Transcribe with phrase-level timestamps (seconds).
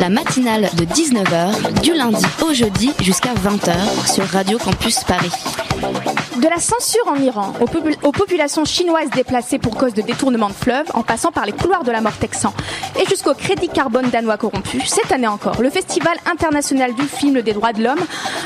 [0.00, 5.30] La matinale de 19h, du lundi au jeudi jusqu'à 20h sur Radio Campus Paris.
[6.36, 10.48] De la censure en Iran aux, popul- aux populations chinoises déplacées pour cause de détournement
[10.48, 12.52] de fleuves, en passant par les couloirs de la mort texan
[13.00, 17.52] et jusqu'au crédit carbone danois corrompu, cette année encore, le Festival international du film des
[17.52, 17.98] droits de l'homme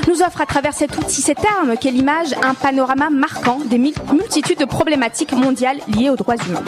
[0.08, 4.58] nous offre à travers cet outil, cette arme qu'est l'image, un panorama marquant des multitudes
[4.58, 6.62] de problématiques mondiales liées aux droits humains.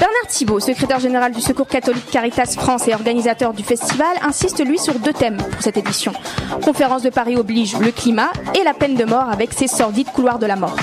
[0.00, 4.78] Bernard Thibault, secrétaire général du Secours catholique Caritas France et organisateur du festival, insiste lui
[4.78, 6.14] sur deux thèmes pour cette édition.
[6.62, 10.38] Conférence de Paris oblige le climat et la peine de mort avec ses sordides couloirs
[10.38, 10.74] de la mort.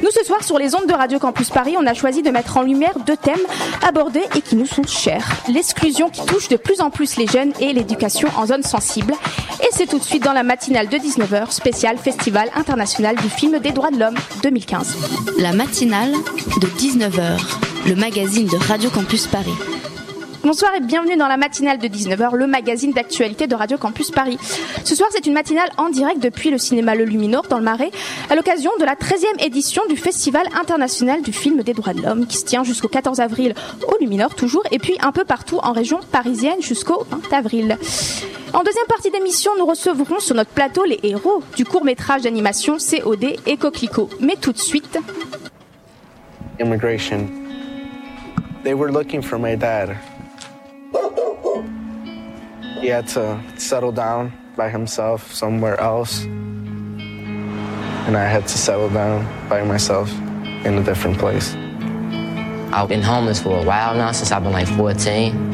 [0.00, 2.56] Nous, ce soir, sur les ondes de Radio Campus Paris, on a choisi de mettre
[2.56, 3.34] en lumière deux thèmes
[3.84, 5.26] abordés et qui nous sont chers.
[5.48, 9.14] L'exclusion qui touche de plus en plus les jeunes et l'éducation en zone sensible.
[9.60, 13.58] Et c'est tout de suite dans la matinale de 19h, spécial Festival international du film
[13.58, 14.96] des droits de l'homme 2015.
[15.38, 16.12] La matinale
[16.60, 17.38] de 19h,
[17.86, 19.54] le magazine de Radio Campus Paris.
[20.42, 24.36] Bonsoir et bienvenue dans la matinale de 19h, le magazine d'actualité de Radio Campus Paris.
[24.84, 27.90] Ce soir, c'est une matinale en direct depuis le cinéma Le Luminor dans le Marais,
[28.28, 32.26] à l'occasion de la 13e édition du Festival international du film des droits de l'homme
[32.26, 33.54] qui se tient jusqu'au 14 avril
[33.88, 37.78] au Luminor toujours, et puis un peu partout en région parisienne jusqu'au 20 avril.
[38.52, 43.24] En deuxième partie d'émission, nous recevrons sur notre plateau les héros du court-métrage d'animation COD
[43.46, 44.10] et Coquelicot.
[44.20, 44.98] Mais tout de suite,
[46.60, 47.41] immigration.
[48.62, 49.98] They were looking for my dad.
[52.80, 56.22] He had to settle down by himself somewhere else.
[56.22, 60.12] And I had to settle down by myself
[60.64, 61.54] in a different place.
[62.72, 65.50] I've been homeless for a while now, since I've been like 14.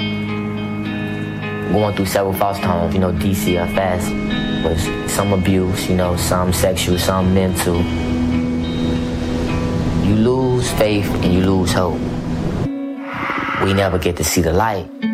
[1.72, 6.98] Going through several foster homes, you know, DCFS was some abuse, you know, some sexual,
[6.98, 7.80] some mental.
[10.06, 12.00] You lose faith and you lose hope.
[13.64, 15.07] We never get to see the light.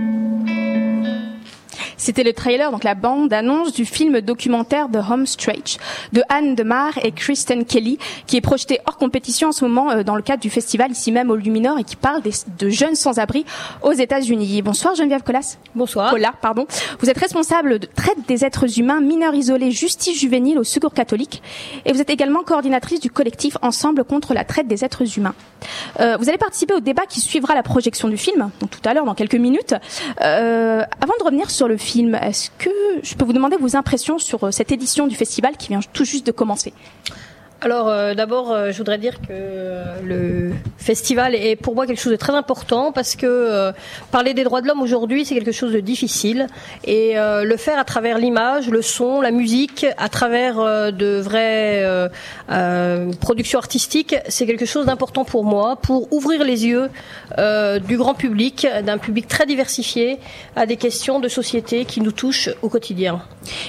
[2.04, 5.78] C'était le trailer, donc la bande annonce du film documentaire The Home Stretch
[6.12, 10.02] de Anne Demar et Kristen Kelly, qui est projeté hors compétition en ce moment euh,
[10.02, 12.94] dans le cadre du festival ici même au Luminor et qui parle des- de jeunes
[12.94, 13.46] sans-abri
[13.80, 14.60] aux États-Unis.
[14.60, 15.56] Bonsoir Geneviève Collas.
[15.74, 16.10] Bonsoir.
[16.42, 16.66] Pardon.
[17.00, 21.42] Vous êtes responsable de traite des êtres humains mineurs isolés justice juvénile au Secours catholique
[21.86, 25.34] et vous êtes également coordinatrice du collectif Ensemble contre la traite des êtres humains.
[26.00, 28.92] Euh, vous allez participer au débat qui suivra la projection du film, donc tout à
[28.92, 29.74] l'heure, dans quelques minutes.
[30.20, 32.70] Euh, avant de revenir sur le film, est-ce que
[33.02, 36.04] je peux vous demander vos impressions sur euh, cette édition du festival qui vient tout
[36.04, 36.72] juste de commencer?
[37.64, 42.12] Alors euh, d'abord, euh, je voudrais dire que le festival est pour moi quelque chose
[42.12, 43.72] de très important parce que euh,
[44.10, 46.46] parler des droits de l'homme aujourd'hui, c'est quelque chose de difficile.
[46.84, 51.18] Et euh, le faire à travers l'image, le son, la musique, à travers euh, de
[51.20, 52.10] vraies euh,
[52.50, 56.90] euh, productions artistiques, c'est quelque chose d'important pour moi pour ouvrir les yeux
[57.38, 60.18] euh, du grand public, d'un public très diversifié,
[60.54, 63.22] à des questions de société qui nous touchent au quotidien.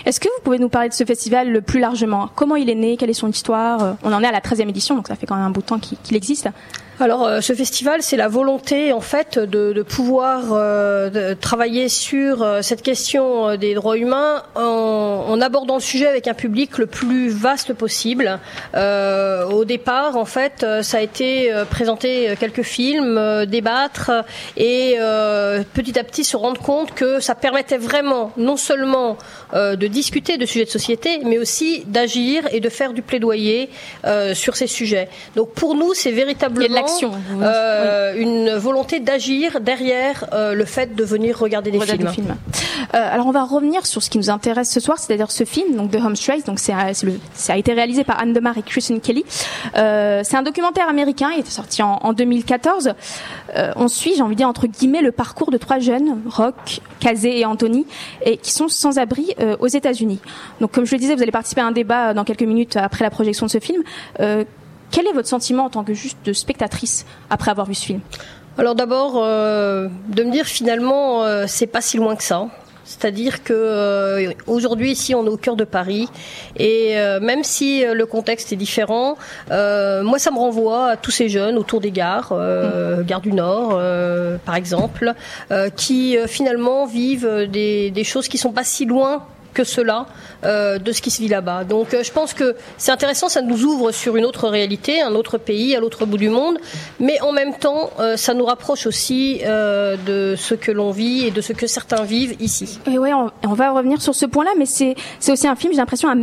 [0.06, 2.30] Est-ce que vous pouvez nous parler de ce festival le plus largement?
[2.36, 2.98] Comment il est né?
[2.98, 3.84] Quelle est son histoire?
[3.84, 5.62] Euh, On en est à la 13e édition, donc ça fait quand même un bout
[5.62, 6.50] de temps qu'il existe.
[6.98, 11.90] Alors, euh, ce festival, c'est la volonté, en fait, de, de pouvoir euh, de travailler
[11.90, 16.34] sur euh, cette question euh, des droits humains en, en abordant le sujet avec un
[16.34, 18.40] public le plus vaste possible.
[18.76, 24.12] Euh, au départ, en fait, ça a été présenter quelques films, débattre
[24.56, 29.18] et euh, petit à petit se rendre compte que ça permettait vraiment non seulement
[29.54, 33.70] euh, de discuter de sujets de société, mais aussi d'agir et de faire du plaidoyer
[34.06, 35.10] euh, sur ces sujets.
[35.36, 36.85] Donc pour nous, c'est véritablement
[37.42, 42.36] Euh, une volonté d'agir derrière euh, le fait de venir regarder des Regarder films.
[42.94, 45.76] Euh, alors on va revenir sur ce qui nous intéresse ce soir, c'est-à-dire ce film,
[45.76, 46.44] donc The Home Stretch.
[46.46, 46.74] Donc c'est,
[47.34, 49.26] ça a été réalisé par Anne Demar et Kristen Kelly.
[49.74, 52.94] C'est un documentaire américain, il était sorti en, en 2014.
[53.56, 56.82] Euh, on suit, j'ai envie de dire entre guillemets, le parcours de trois jeunes, Rock,
[57.00, 57.86] Kazé et Anthony,
[58.24, 60.20] et qui sont sans abri aux États-Unis.
[60.62, 63.04] Donc comme je le disais, vous allez participer à un débat dans quelques minutes après
[63.04, 63.84] la projection de ce film.
[64.92, 68.00] Quel est votre sentiment en tant que juste de spectatrice après avoir vu ce film?
[68.58, 72.48] Alors d'abord, euh, de me dire finalement, euh, c'est pas si loin que ça.
[72.88, 76.08] C'est-à-dire que euh, aujourd'hui ici on est au cœur de Paris.
[76.56, 79.18] Et euh, même si euh, le contexte est différent,
[79.50, 83.80] moi ça me renvoie à tous ces jeunes autour des gares, euh, gare du Nord
[84.46, 85.14] par exemple,
[85.76, 89.26] qui finalement vivent des, des choses qui sont pas si loin
[89.56, 90.06] que cela
[90.44, 91.64] euh, de ce qui se vit là-bas.
[91.64, 95.16] Donc euh, je pense que c'est intéressant, ça nous ouvre sur une autre réalité, un
[95.16, 96.60] autre pays, à l'autre bout du monde,
[97.00, 101.32] mais en même temps, euh, ça nous rapproche aussi de ce que l'on vit et
[101.32, 102.80] de ce que certains vivent ici.
[102.86, 104.96] Et ouais, on, va revenir sur ce point-là, mais c'est
[105.32, 106.16] aussi un film, j'ai l'impression, à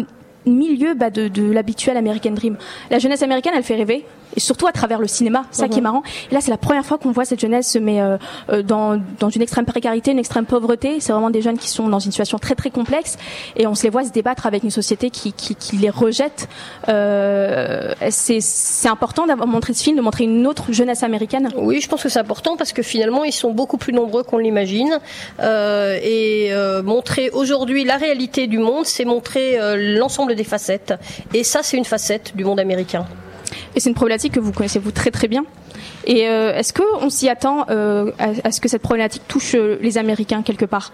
[0.45, 2.57] milieu bah, de, de l'habituel American Dream.
[2.91, 4.05] La jeunesse américaine, elle fait rêver,
[4.37, 5.83] et surtout à travers le cinéma, ça qui est Mhm.
[5.83, 6.03] marrant.
[6.31, 8.17] Et là, c'est la première fois qu'on voit cette jeunesse se met euh,
[8.51, 11.01] euh, dans, dans une extrême précarité, une extrême pauvreté.
[11.01, 13.17] C'est vraiment des jeunes qui sont dans une situation très très complexe,
[13.57, 16.49] et on se les voit se débattre avec une société qui, qui, qui les rejette.
[16.89, 21.49] Euh, c'est c'est important d'avoir montré ce film, de montrer une autre jeunesse américaine.
[21.57, 24.39] Oui, je pense que c'est important parce que finalement, ils sont beaucoup plus nombreux qu'on
[24.39, 24.99] l'imagine.
[25.41, 30.95] Euh, et euh, montrer aujourd'hui la réalité du monde, c'est montrer euh, l'ensemble des facettes.
[31.35, 33.07] Et ça, c'est une facette du monde américain.
[33.75, 35.45] Et c'est une problématique que vous connaissez vous très très bien.
[36.05, 39.99] Et euh, est-ce qu'on s'y attend euh, à, ce que cette problématique touche euh, les
[39.99, 40.93] Américains quelque part?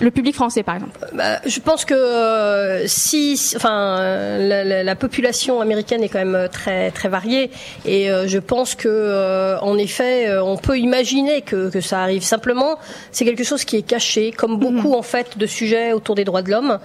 [0.00, 0.98] Le public français, par exemple.
[1.14, 3.98] Bah, je pense que euh, si, enfin,
[4.40, 7.50] la, la- la population américaine est quand même euh, très très variée,
[7.86, 12.22] et euh, je pense que, euh, en effet, on peut imaginer que, que ça arrive.
[12.22, 12.78] Simplement,
[13.12, 16.42] c'est quelque chose qui est caché, comme beaucoup en fait de sujets autour des droits
[16.42, 16.78] de l'homme.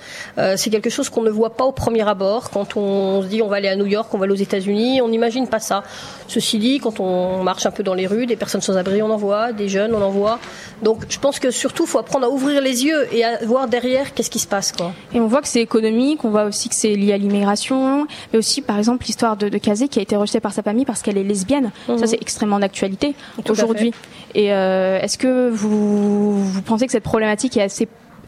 [0.56, 2.50] C'est quelque chose qu'on ne voit pas au premier abord.
[2.52, 5.02] Quand on se dit on va aller à New York, on va aller aux États-Unis,
[5.02, 5.84] on n'imagine pas ça.
[6.28, 9.10] Ceci dit, quand on marche un peu dans les rues, des personnes sans abri, on
[9.10, 10.40] en voit, des jeunes, on en voit.
[10.82, 14.14] Donc, je pense que surtout, faut apprendre à ouvrir les yeux et à voir derrière
[14.14, 14.92] qu'est-ce qui se passe, quoi.
[15.14, 18.40] Et on voit que c'est économique, on voit aussi que c'est lié à l'immigration, mais
[18.40, 21.02] aussi, par exemple, l'histoire de, de Kazé qui a été rejetée par sa famille parce
[21.02, 21.72] qu'elle est lesbienne.
[21.88, 21.98] Mhm.
[21.98, 23.16] Ça, c'est extrêmement d'actualité
[23.50, 23.92] aujourd'hui.
[24.36, 27.88] Et euh, est-ce que vous, vous pensez que cette problématique est assez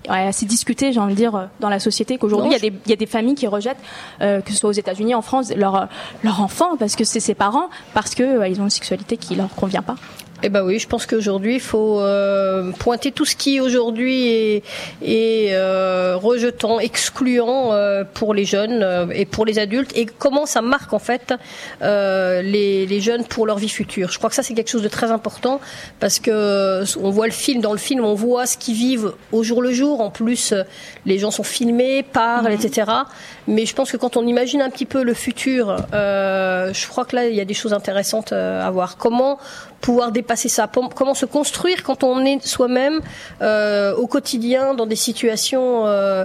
[0.09, 2.75] ouais, assez discutée, j'ai envie de dire, dans la société, qu'aujourd'hui, il y, a des-
[2.85, 3.77] il y a des familles qui rejettent,
[4.21, 5.87] euh, que ce soit aux États-Unis, en France, leur,
[6.23, 9.35] leur enfant, parce que c'est ses parents, parce que euh, ils ont une sexualité qui
[9.35, 9.95] leur convient pas.
[10.45, 14.63] Eh ben oui, je pense qu'aujourd'hui, il faut euh, pointer tout ce qui aujourd'hui est,
[15.01, 20.45] est euh, rejetant, excluant euh, pour les jeunes euh, et pour les adultes, et comment
[20.45, 21.33] ça marque en fait
[21.81, 24.11] euh, les, les jeunes pour leur vie future.
[24.11, 25.61] Je crois que ça c'est quelque chose de très important
[26.01, 29.43] parce que on voit le film, dans le film, on voit ce qu'ils vivent au
[29.43, 30.01] jour le jour.
[30.01, 30.53] En plus,
[31.05, 32.91] les gens sont filmés, parlent, etc.
[33.47, 37.05] Mais je pense que quand on imagine un petit peu le futur, euh, je crois
[37.05, 38.97] que là il y a des choses intéressantes euh, à voir.
[38.97, 39.37] Comment
[39.81, 40.69] pouvoir dépasser ça?
[40.95, 43.01] Comment se construire quand on est soi-même
[43.41, 46.23] euh, au quotidien dans des situations euh,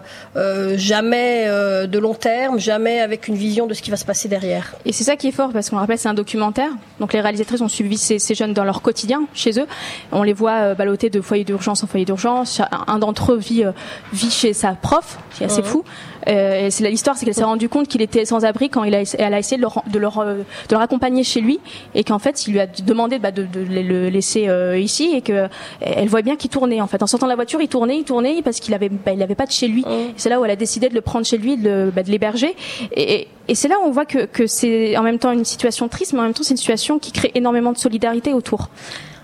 [0.77, 4.75] jamais de long terme, jamais avec une vision de ce qui va se passer derrière?
[4.85, 6.71] Et c'est ça qui est fort parce qu'on le rappelle, c'est un documentaire.
[7.01, 9.67] Donc les réalisatrices ont suivi ces, ces jeunes dans leur quotidien chez eux.
[10.13, 12.61] On les voit balloter de foyer d'urgence en foyer d'urgence.
[12.87, 13.65] Un, d'entre eux vit,
[14.13, 15.67] vit chez sa prof, c'est assez Mhm.
[15.67, 15.85] fou.
[16.27, 18.95] Et c'est la- l'histoire, c'est qu'elle s'est rendue compte qu'il était sans abri quand il
[18.95, 21.59] a, elle a essayé de leur, de leur, de leur accompagner chez lui
[21.95, 25.23] et qu'en fait, il lui a demandé bah, de, de le laisser euh, ici et
[25.23, 25.49] que
[25.81, 27.03] elle voit bien qu'il tournait en fait.
[27.03, 29.35] En sortant de la voiture, il tournait, il tournait parce qu'il avait, bah, il avait
[29.35, 29.85] pas de chez lui.
[29.89, 32.11] Et C'est là où elle a décidé de le prendre chez lui, de, bah, de
[32.11, 32.55] l'héberger.
[32.93, 35.47] Et, et- et c'est là où on voit que, que c'est en même temps une
[35.47, 38.69] situation triste, mais en même temps c'est une situation qui crée énormément de solidarité autour.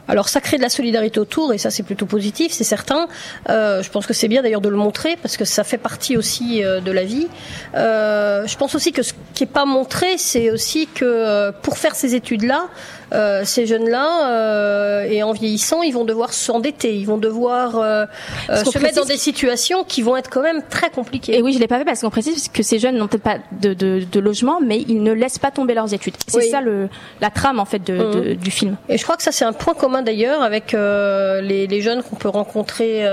[0.09, 3.07] Alors ça crée de la solidarité autour et ça c'est plutôt positif, c'est certain.
[3.49, 6.17] Euh, je pense que c'est bien d'ailleurs de le montrer parce que ça fait partie
[6.17, 7.29] aussi euh, de la vie.
[7.75, 11.95] Euh, je pense aussi que ce qui est pas montré, c'est aussi que pour faire
[11.95, 12.69] ces études-là,
[13.15, 18.05] euh, ces jeunes-là, euh, et en vieillissant, ils vont devoir s'endetter, ils vont devoir euh,
[18.49, 21.37] se mettre dans des situations qui vont être quand même très compliquées.
[21.39, 23.39] Et oui, je l'ai pas fait parce qu'on précise que ces jeunes n'ont peut-être pas
[23.53, 26.15] de, de, de logement, mais ils ne laissent pas tomber leurs études.
[26.27, 26.49] C'est Oui.
[26.51, 26.89] ça le,
[27.21, 28.77] la trame en fait de, de- du film.
[28.89, 32.17] Et je crois que ça c'est un point commun d'ailleurs avec les, les jeunes qu'on
[32.17, 33.05] peut rencontrer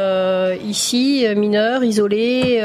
[0.66, 2.60] ici, mineurs, isolés,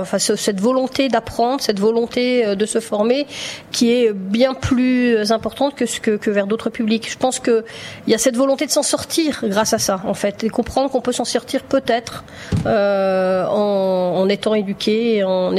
[0.00, 3.26] enfin ce- cette volonté d'apprendre, cette volonté de se former,
[3.70, 6.81] qui est bien plus importante que ce que, que vers d'autres publics.
[6.88, 7.64] Je pense que
[8.06, 10.90] il y a cette volonté de s'en sortir grâce à ça en fait, et comprendre
[10.90, 12.24] qu'on peut s'en sortir peut-être
[12.66, 15.54] euh, en, étant éduqué, en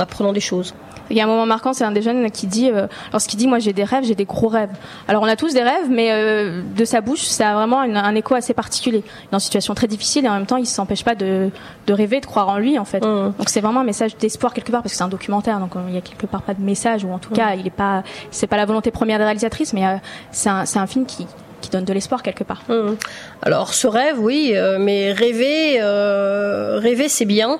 [0.00, 0.74] apprenant des choses.
[1.12, 3.46] Il y a un moment marquant, c'est un des jeunes qui dit, euh, lorsqu'il dit,
[3.46, 4.70] moi j'ai des rêves, j'ai des gros rêves.
[5.06, 7.96] Alors on a tous des rêves, mais euh, de sa bouche, ça a vraiment une-
[7.96, 9.04] un écho assez particulier.
[9.06, 11.50] Il est dans une situation très difficile et en même temps, il s'empêche pas de,
[11.86, 13.00] de rêver, de croire en lui en fait.
[13.38, 15.80] Donc c'est vraiment un message d'espoir quelque part parce que c'est un documentaire, donc euh,
[15.88, 18.02] il y a quelque part pas de message ou en tout cas, il est pas,
[18.30, 19.96] c'est pas la volonté première des réalisatrices, mais euh,
[20.30, 21.26] c'est un, film qui
[21.60, 22.62] qui donne de l'espoir quelque part.
[22.68, 22.96] Mhm.
[23.42, 27.58] Alors ce rêve, oui, euh, mais rêver, euh, rêver c'est bien.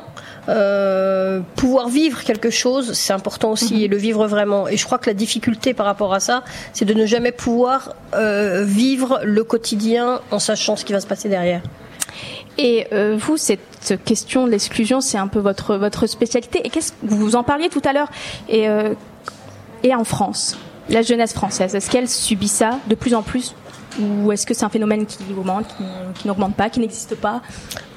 [0.49, 4.67] Euh, pouvoir vivre quelque chose, c'est important aussi, et le vivre vraiment.
[4.67, 7.95] Et je crois que la difficulté par rapport à ça, c'est de ne jamais pouvoir
[8.15, 11.63] euh, vivre le quotidien en sachant ce qui va se passer derrière.
[12.59, 16.61] Et euh, vous, cette question de l'exclusion, c'est un peu votre votre spécialité.
[16.65, 18.11] Et qu'est-ce vous vous en parliez tout à l'heure
[18.49, 18.67] et
[19.85, 20.57] et en France,
[20.89, 23.55] la jeunesse française, est-ce qu'elle subit ça de plus en plus?
[24.01, 25.85] Ou est-ce que c'est un phénomène qui augmente, qui,
[26.21, 27.43] qui n'augmente pas, qui n'existe pas?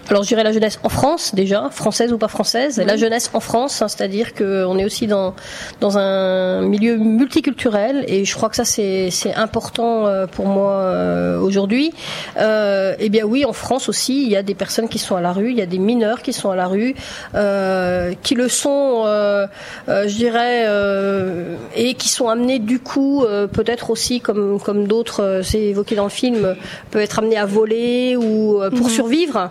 [0.09, 2.81] Alors je dirais la jeunesse en France déjà, française ou pas française.
[2.85, 5.33] La jeunesse en France, hein, c'est-à-dire qu'on est aussi dans
[5.81, 10.73] dans un milieu multiculturel et je crois que ça c'est c'est important euh, pour moi
[10.73, 11.91] euh, aujourd'hui.
[12.37, 15.21] Euh, eh bien oui, en France aussi, il y a des personnes qui sont à
[15.21, 16.95] la rue, il y a des mineurs qui sont à la rue,
[17.33, 19.47] euh, qui le sont, euh,
[19.87, 20.65] je dirais,
[21.75, 26.09] et qui sont amenés du coup peut-être aussi comme comme d'autres, c'est évoqué dans le
[26.09, 26.55] film,
[26.91, 28.89] peut être amenés à voler ou pour mhm.
[28.89, 29.49] survivre.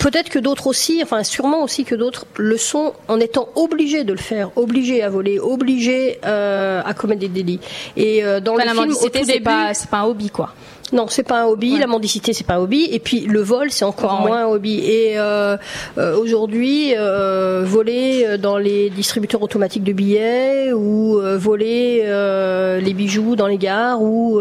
[0.00, 4.12] Peut-être que d'autres aussi, enfin sûrement aussi que d'autres le sont en étant obligés de
[4.14, 7.60] le faire, obligés à voler, obligés euh, à commettre des délits.
[7.98, 10.54] Et euh, dans le film, au tout c'est pas, c'est pas un hobby quoi.
[10.92, 11.78] Non, c'est pas un hobby.
[11.78, 12.88] La mendicité, c'est pas un hobby.
[12.90, 14.80] Et puis le vol, c'est encore moins un hobby.
[14.80, 15.56] Et euh,
[15.98, 22.94] euh, aujourd'hui, euh, voler dans les distributeurs automatiques de billets ou euh, voler euh, les
[22.94, 24.40] bijoux dans les gares ou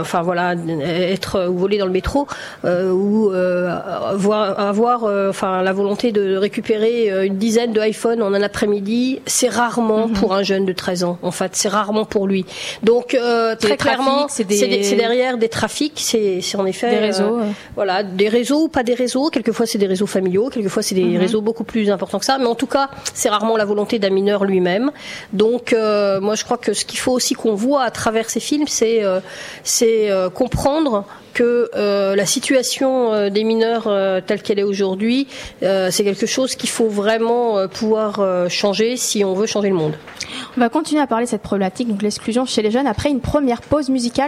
[0.00, 2.26] enfin voilà, être ou voler dans le métro
[2.64, 9.20] ou avoir, avoir enfin la volonté de récupérer une dizaine de iPhone en un après-midi,
[9.26, 10.14] c'est rarement mhm.
[10.14, 11.18] pour un jeune de 13 ans.
[11.22, 12.44] En fait, c'est rarement pour lui.
[12.82, 13.16] Donc
[13.60, 17.38] très clairement c'est derrière des trafics, c'est en effet des réseaux.
[17.38, 19.30] Euh, voilà, des réseaux ou pas des réseaux.
[19.30, 21.18] Quelquefois c'est des réseaux familiaux, quelquefois c'est des mhm.
[21.18, 22.38] réseaux beaucoup plus importants que ça.
[22.38, 24.90] Mais en tout cas, c'est rarement la volonté d'un mineur lui-même.
[25.32, 28.40] Donc, euh, moi, je crois que ce qu'il faut aussi qu'on voit à travers ces
[28.40, 29.20] films, c'est euh,
[29.64, 31.04] c'est comprendre
[31.34, 33.84] que la situation des mineurs
[34.26, 35.28] telle qu'elle est aujourd'hui,
[35.60, 39.94] c'est quelque chose qu'il faut vraiment pouvoir changer si on veut changer le monde.
[40.56, 43.20] On va continuer à parler de cette problématique, donc l'exclusion chez les jeunes, après une
[43.20, 44.27] première pause musicale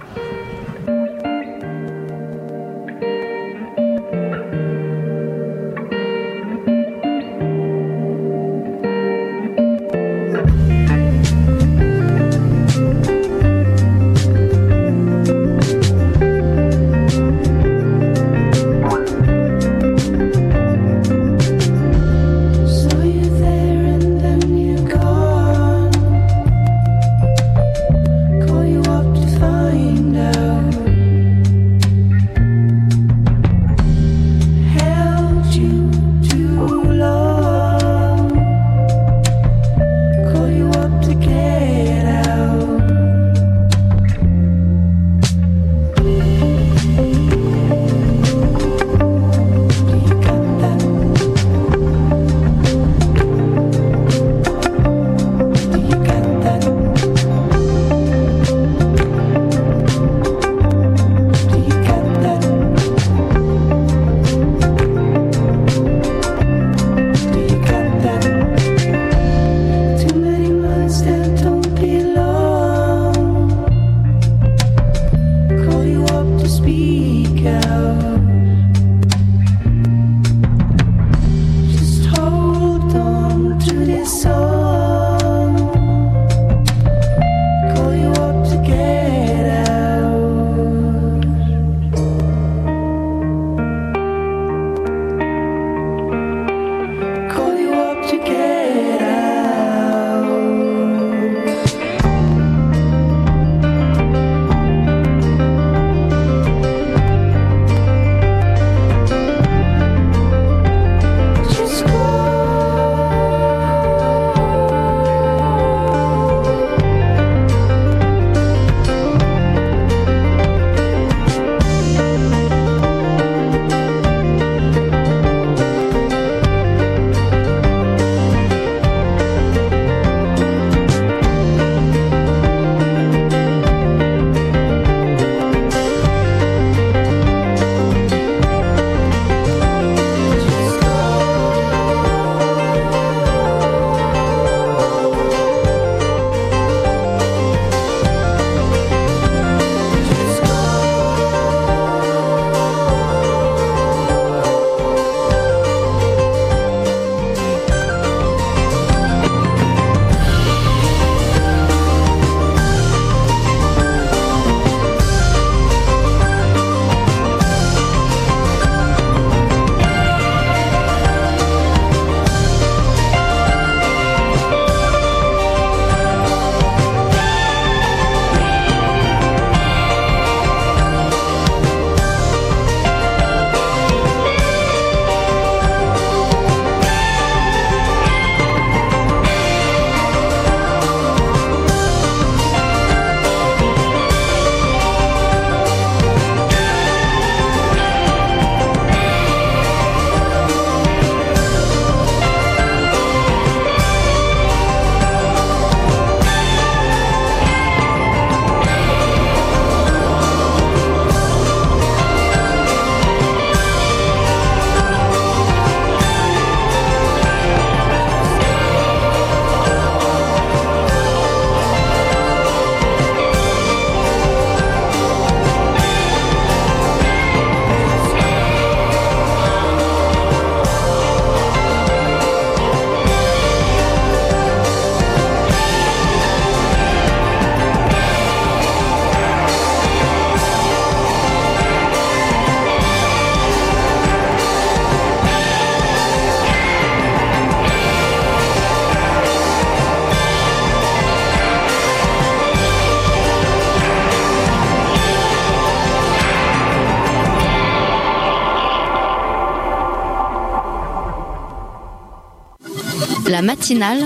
[263.31, 264.01] La matinale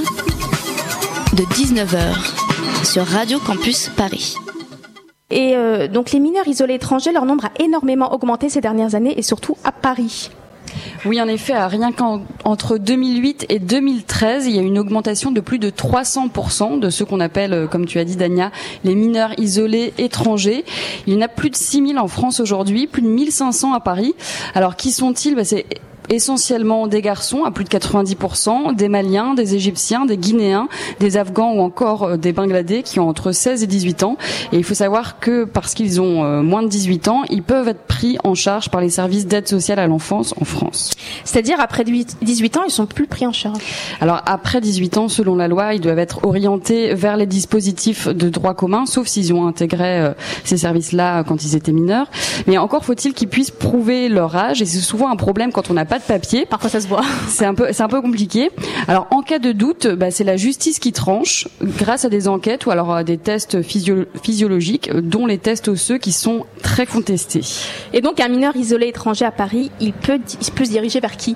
[1.34, 4.36] de 19h sur Radio Campus Paris.
[5.32, 9.18] Et euh, donc les mineurs isolés étrangers, leur nombre a énormément augmenté ces dernières années
[9.18, 10.30] et surtout à Paris.
[11.06, 15.58] Oui, en effet, rien qu'entre 2008 et 2013, il y a une augmentation de plus
[15.58, 18.52] de 300% de ce qu'on appelle, euh, comme tu as dit, Dania,
[18.84, 20.66] les mineurs isolés étrangers.
[21.08, 24.14] Il y en a plus de 6000 en France aujourd'hui, plus de 1500 à Paris.
[24.54, 25.34] Alors, qui sont-ils?
[25.34, 25.66] Bah, C'est
[26.10, 30.68] essentiellement des garçons à plus de 90%, des Maliens, des Égyptiens, des Guinéens,
[31.00, 34.18] des Afghans ou encore euh, des Bangladais qui ont entre 16 et 18 ans.
[34.52, 37.68] Et il faut savoir que parce qu'ils ont euh, moins de 18 ans, ils peuvent
[37.68, 40.92] être pris en charge par les services d'aide sociale à l'enfance en France.
[41.24, 43.60] C'est-à-dire après 18 ans, ils sont plus pris en charge.
[44.02, 48.30] Alors après 18 ans, selon la loi, ils doivent être orientés vers les dispositifs de
[48.30, 50.14] droit commun, sauf s'ils ont intégré euh,
[50.44, 52.08] ces services-là quand ils étaient mineurs.
[52.48, 55.74] Mais encore faut-il qu'ils puissent prouver leur âge, et c'est souvent un problème quand on
[55.74, 56.46] n'a pas de papier.
[56.46, 57.04] Parfois ça se voit.
[57.28, 58.50] C'est un peu, c'est un peu compliqué.
[58.88, 62.66] Alors en cas de doute, bah, c'est la justice qui tranche grâce à des enquêtes
[62.66, 67.42] ou alors à des tests physiologiques, dont les tests osseux qui sont très contestés.
[67.94, 71.18] Et donc un mineur isolé étranger à Paris, il peut, il peut se diriger vers
[71.18, 71.36] qui?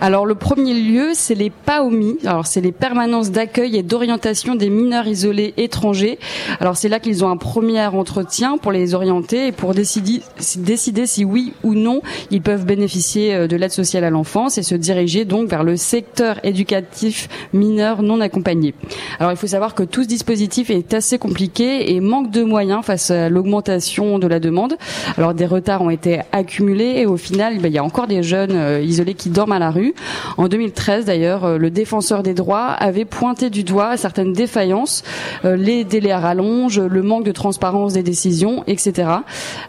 [0.00, 2.18] Alors le premier lieu, c'est les PAOMI.
[2.24, 6.18] Alors c'est les permanences d'accueil et d'orientation des mineurs isolés étrangers.
[6.60, 10.22] Alors c'est là qu'ils ont un premier entretien pour les orienter et pour décider,
[10.56, 14.62] décider si oui ou non ils peuvent bénéficier euh, de l'aide sociale à l'enfance et
[14.62, 18.74] se diriger donc vers le secteur éducatif mineur non accompagné.
[19.18, 22.84] Alors il faut savoir que tout ce dispositif est assez compliqué et manque de moyens
[22.84, 24.76] face à l'augmentation de la demande.
[25.16, 28.22] Alors des retards ont été accumulés et au final ben, il y a encore des
[28.22, 29.94] jeunes euh, isolés qui dorment à la rue.
[30.36, 35.02] En 2013 d'ailleurs, euh, le défenseur des droits avait pointé du doigt certaines défaillances,
[35.44, 39.08] euh, les délais à rallonge, le manque de transparence des décisions, etc.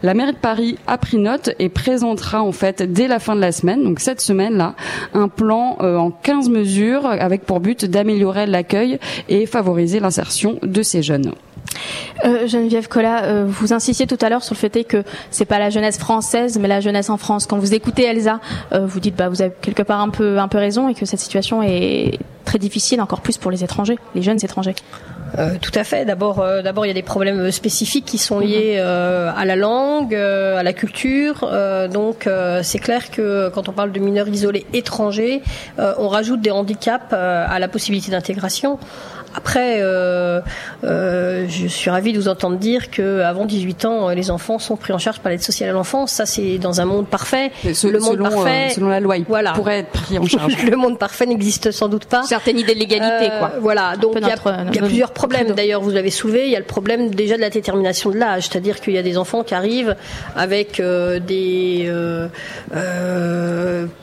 [0.02, 3.40] La mairie de Paris a pris note et présentera en fait dès la fin de
[3.40, 4.74] la semaine, donc cette semaine-là
[5.14, 10.82] un plan euh, en 15 mesures avec pour but d'améliorer l'accueil et favoriser l'insertion de
[10.82, 11.32] ces jeunes.
[12.24, 15.58] Euh, Geneviève Collat, euh, vous insistiez tout à l'heure sur le fait que c'est pas
[15.58, 17.46] la jeunesse française, mais la jeunesse en France.
[17.46, 18.40] Quand vous écoutez Elsa,
[18.72, 21.20] vous dites bah vous avez quelque part un peu un peu raison et que cette
[21.20, 24.74] situation est très difficile, encore plus pour les étrangers, les jeunes étrangers.
[25.38, 26.04] Euh, tout à fait.
[26.04, 28.82] D'abord, euh, d'abord, il y a des problèmes spécifiques qui sont liés mhm.
[28.84, 31.48] euh, à la langue, à la culture.
[31.92, 32.28] donc,
[32.62, 35.42] c'est clair que quand on parle de mineurs isolés étrangers,
[35.78, 38.78] on rajoute des handicaps à la possibilité d'intégration.
[39.34, 40.40] Après, euh,
[40.84, 44.76] euh, je suis ravie de vous entendre dire que avant 18 ans, les enfants sont
[44.76, 46.12] pris en charge par l'aide sociale à l'enfance.
[46.12, 47.50] Ça, c'est dans un monde parfait.
[47.64, 49.52] le monde parfait, selon la loi, il voilà.
[49.52, 50.62] pourrait être pris en charge.
[50.70, 52.22] le monde parfait n'existe sans doute pas.
[52.22, 53.52] Certaines idées de l'égalité, quoi.
[53.60, 53.96] Voilà.
[53.96, 55.52] Donc il y a, plusieurs problèmes.
[55.52, 56.46] D'ailleurs, vous l'avez soulevé.
[56.46, 59.02] Il y a le problème déjà de la détermination de l'âge, c'est-à-dire qu'il y a
[59.02, 59.96] des enfants qui arrivent
[60.36, 61.90] avec des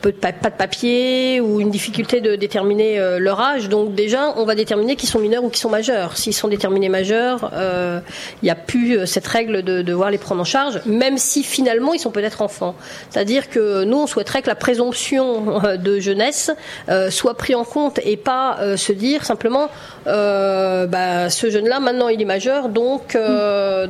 [0.02, 3.70] peu de, pas de papier ou une difficulté de déterminer leur âge.
[3.70, 6.18] Donc déjà, on va déterminer qu'ils sont mineurs ou qui sont majeurs.
[6.18, 8.00] S'ils sont déterminés majeurs, euh,
[8.42, 11.44] il n'y a plus euh, cette règle de devoir les prendre en charge, même si
[11.44, 12.76] finalement ils sont peut-être enfants.
[13.10, 16.52] C'est-à-dire que nous, on souhaiterait que la présomption euh, de jeunesse
[17.10, 19.70] soit prise en compte et pas se dire simplement
[20.06, 23.18] bah, ce jeune-là maintenant il est majeur, donc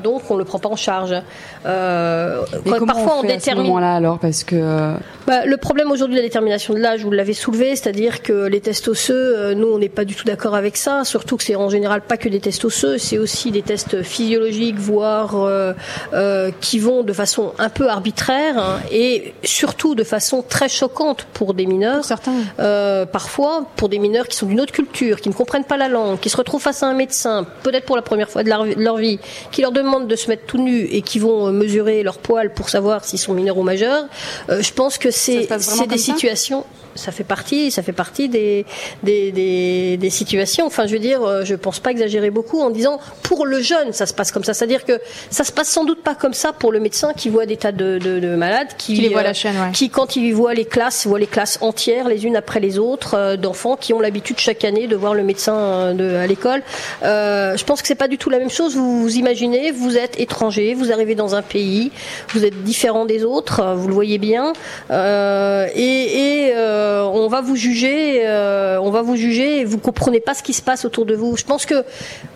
[0.03, 1.15] donc on le prend pas en charge.
[1.63, 3.77] parfois on, détermine.
[3.77, 4.93] À là alors parce que
[5.27, 8.61] bah, le problème aujourd'hui de la détermination de l'âge, vous l'avez soulevé, c'est-à-dire que les
[8.61, 11.69] tests osseux, nous on n'est pas du tout d'accord avec ça surtout que c'est en
[11.69, 15.71] général pas que des tests osseux, c'est aussi des tests physiologiques, voire euh,
[16.11, 21.25] euh, qui vont de façon un peu arbitraire hein, et surtout de façon très choquante
[21.31, 22.03] pour des mineurs.
[22.03, 22.33] certains.
[22.59, 25.87] Euh, parfois, pour des mineurs qui sont d'une autre culture, qui ne comprennent pas la
[25.87, 28.97] langue, qui se retrouvent face à un médecin, peut-être pour la première fois de leur,
[28.97, 29.19] vie,
[29.53, 32.67] qui leur demande de se mettre tout nu et qui vont mesurer leur poil pour
[32.67, 34.03] savoir s'ils sont mineurs ou majeurs.
[34.49, 35.47] je pense que c'est
[35.87, 38.65] des situations ça fait partie, ça fait partie des,
[39.03, 40.65] des, des, des, situations.
[40.65, 43.91] Enfin, je veux dire, euh, je pense pas exagérer beaucoup en disant pour le jeune,
[43.91, 44.53] ça se passe comme ça.
[44.53, 47.45] C'est-à-dire que ça se passe sans doute pas comme ça pour le médecin qui voit
[47.45, 49.71] des tas de, de, de malades, qui, qui voit la euh, chaîne, ouais.
[49.73, 53.15] qui quand il voit les classes, voit les classes entières, les unes après les autres,
[53.15, 56.63] euh, d'enfants qui ont l'habitude chaque année de voir le médecin de, à l'école.
[57.01, 58.75] je pense que c'est pas du tout la même chose.
[58.75, 61.91] Vous vous imaginez, vous êtes étranger, vous arrivez dans un pays,
[62.29, 64.53] vous êtes différent des autres, vous le voyez bien,
[64.91, 66.53] et, et
[66.85, 70.53] euh, on va vous juger, euh, on va vous juger vous comprenez pas ce qui
[70.53, 71.35] se passe autour de vous.
[71.37, 71.83] Je pense que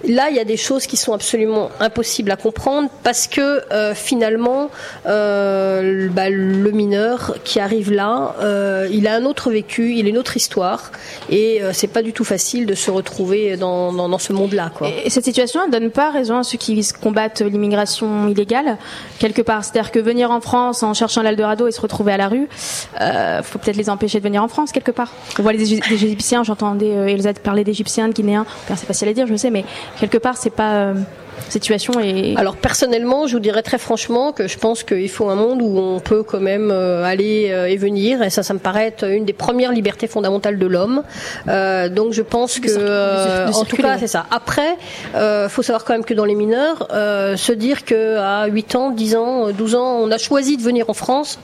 [0.08, 3.94] là, il y a des choses qui sont absolument impossibles à comprendre parce que euh,
[3.94, 4.70] finalement,
[5.06, 8.36] bah, le mineur qui arrive là,
[8.92, 10.92] il a un autre vécu, il a une autre histoire
[11.30, 14.72] et c'est pas du tout facile de se retrouver dans, ce monde-là.
[15.06, 18.78] Et cette situation ne donne pas raison à ceux qui combattent l'immigration illégale
[19.20, 19.64] quelque part.
[19.64, 22.48] C'est-à-dire que venir en France en cherchant l'Eldorado et se retrouver à la rue,
[23.44, 25.12] faut peut-être les empêcher de venir en France quelque part.
[25.38, 28.46] On voit les Égyptiens, j'entendais euh, Elsa parler d'Égyptiens, de Guinéens.
[28.64, 29.66] Enfin, c'est facile à dire, je sais, mais
[30.00, 30.94] quelque part, c'est pas euh,
[31.50, 35.36] situation et Alors personnellement, je vous dirais très franchement que je pense qu'il faut un
[35.36, 38.60] monde où on peut quand même euh, aller euh, et venir, et ça, ça me
[38.60, 41.04] paraît être une des premières libertés fondamentales de l'homme.
[41.48, 44.26] Euh, donc je pense que, euh, en tout cas, c'est ça.
[44.32, 44.76] Après,
[45.16, 48.90] euh, faut savoir quand même que dans les mineurs, se dire que à 8 ans,
[48.92, 51.40] 10 ans, euh, 12 ans, on a choisi de venir en France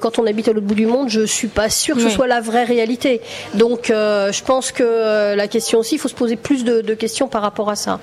[0.00, 2.12] quand on habite à l'autre bout du monde, je suis pas sûre que ce Oui.
[2.12, 3.20] soit la vraie réalité.
[3.54, 7.28] Donc je pense que la question aussi, il faut se poser plus de, de questions
[7.28, 8.00] par rapport à ça.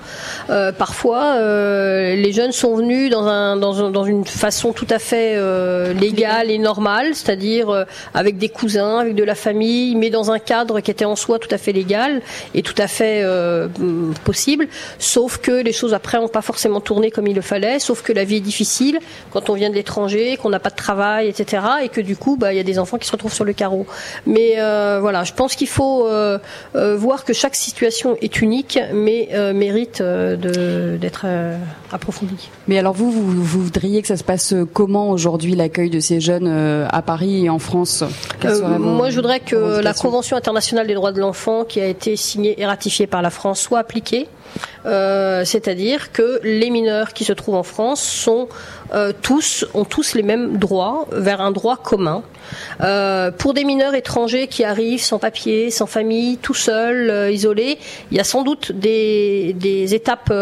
[0.50, 0.72] Euh,
[1.24, 5.34] euh, les jeunes sont venus dans, un, dans, un- dans une façon tout à fait
[5.36, 10.30] euh, légale et normale, c'est-à-dire euh, avec des cousins, avec de la famille, mais dans
[10.32, 12.22] un cadre qui était en soi tout à fait légal
[12.54, 14.68] et tout à fait mm, possible.
[14.98, 18.12] Sauf que les choses après n'ont pas forcément tourné comme il le fallait, sauf que
[18.12, 18.98] la vie est difficile
[19.32, 21.62] quand on vient de l'étranger, qu'on n'a pas de travail, etc.
[21.84, 23.52] Et que du coup, bah, il y a des enfants qui se retrouvent sur le
[23.52, 23.86] carreau.
[24.26, 24.56] Mais
[25.00, 26.08] voilà, je pense qu'il faut
[26.74, 31.56] voir que chaque situation est unique, mais mérite d'être euh,
[31.92, 32.50] approfondie.
[32.68, 36.20] Mais alors vous, vous, vous voudriez que ça se passe comment aujourd'hui l'accueil de ces
[36.20, 38.04] jeunes euh, à Paris et en France?
[38.44, 42.16] Euh, moi, je voudrais que la Convention internationale des droits de l'enfant, qui a été
[42.16, 44.28] signée et ratifiée par la France, soit appliquée.
[44.86, 48.28] Euh, C'est-à-dire que les mineurs qui se trouvent en France
[48.94, 49.12] euh,
[49.74, 52.22] ont tous les mêmes droits vers un droit commun.
[52.82, 57.78] Euh, pour des mineurs étrangers qui arrivent sans papier, sans famille, tout seuls, isolés,
[58.10, 59.54] il y a sans doute des,
[59.94, 60.32] étapes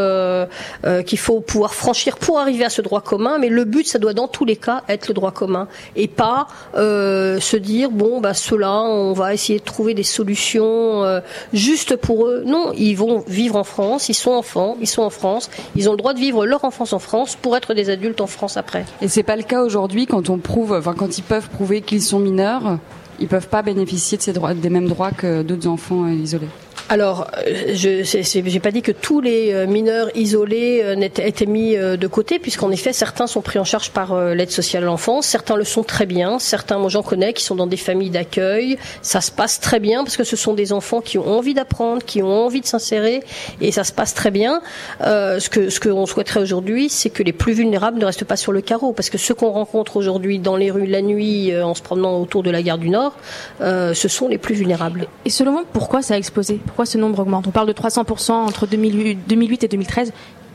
[1.07, 3.39] qu'il faut pouvoir franchir pour arriver à ce droit commun.
[3.39, 6.49] Mais le but, ça doit dans tous les cas être le droit commun et pas
[6.75, 11.21] se dire bon bah ceux-là, on va essayer de trouver des solutions
[11.53, 12.43] juste pour eux.
[12.47, 15.93] Non, ils vont vivre en France, ils sont enfants, ils sont en France, ils ont
[15.93, 18.85] le droit de vivre leur enfance en France pour être des adultes en France après.
[19.03, 22.19] Et c'est pas le cas aujourd'hui quand on prouve, quand ils peuvent prouver qu'ils sont
[22.19, 22.79] mineurs,
[23.21, 26.49] ils peuvent pas bénéficier de ces droits, des mêmes droits que d'autres enfants isolés.
[26.89, 31.77] Alors, euh, je j'ai pas dit que tous les euh, mineurs isolés euh, étaient mis
[31.77, 35.57] de côté, puisqu'en effet, certains sont pris en charge par l'aide sociale à l'enfance, certains
[35.57, 38.79] le sont très bien, certains, moi j'en connais, qui sont dans des familles d'accueil.
[39.03, 42.05] Ça se passe très bien parce que ce sont des enfants qui ont envie d'apprendre,
[42.05, 43.23] qui ont envie de s'insérer,
[43.61, 44.61] et ça se passe très bien.
[45.03, 48.37] Euh, ce que ce qu'on souhaiterait aujourd'hui, c'est que les plus vulnérables ne restent pas
[48.37, 51.75] sur le carreau, parce que ceux qu'on rencontre aujourd'hui dans les rues la nuit, en
[51.75, 53.15] se promenant autour de la gare du Nord,
[53.61, 55.07] euh, ce sont les plus vulnérables.
[55.25, 56.61] Et selon vous, pourquoi ça a explosé?
[56.71, 57.49] Pourquoi ce nombre augmente?
[57.49, 60.13] On parle de 300% entre 2008, 2008 et 2013.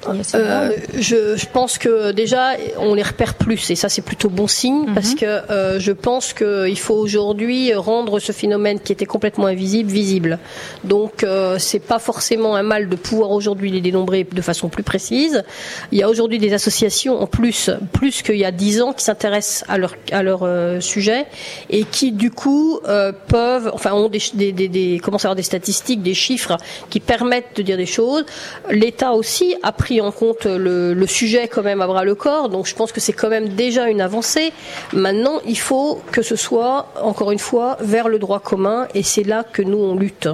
[0.07, 0.71] Euh, énorme.
[0.99, 4.93] je, je pense que déjà on les repère plus et ça c'est plutôt bon signe
[4.93, 9.91] parce que euh, je pense qu'il faut aujourd'hui rendre ce phénomène qui était complètement invisible
[9.91, 10.39] visible.
[10.83, 14.83] Donc euh, c'est pas forcément un mal de pouvoir aujourd'hui les dénombrer de façon plus
[14.83, 15.43] précise.
[15.91, 19.03] Il y a aujourd'hui des associations en plus plus qu'il y a dix ans qui
[19.03, 21.25] s'intéressent à leur à leur euh, sujet
[21.69, 25.35] et qui du coup euh, peuvent enfin ont des, des, des, des commencent à avoir
[25.35, 26.57] des statistiques, des chiffres
[26.89, 28.25] qui permettent de dire des choses.
[28.69, 32.65] L'État aussi a pris en compte le, sujet quand même à bras le corps, donc
[32.65, 34.51] je pense que c'est quand même déjà une avancée.
[34.93, 39.23] Maintenant, il faut que ce soit encore une fois vers le droit commun et c'est
[39.23, 40.27] là que nous on lutte,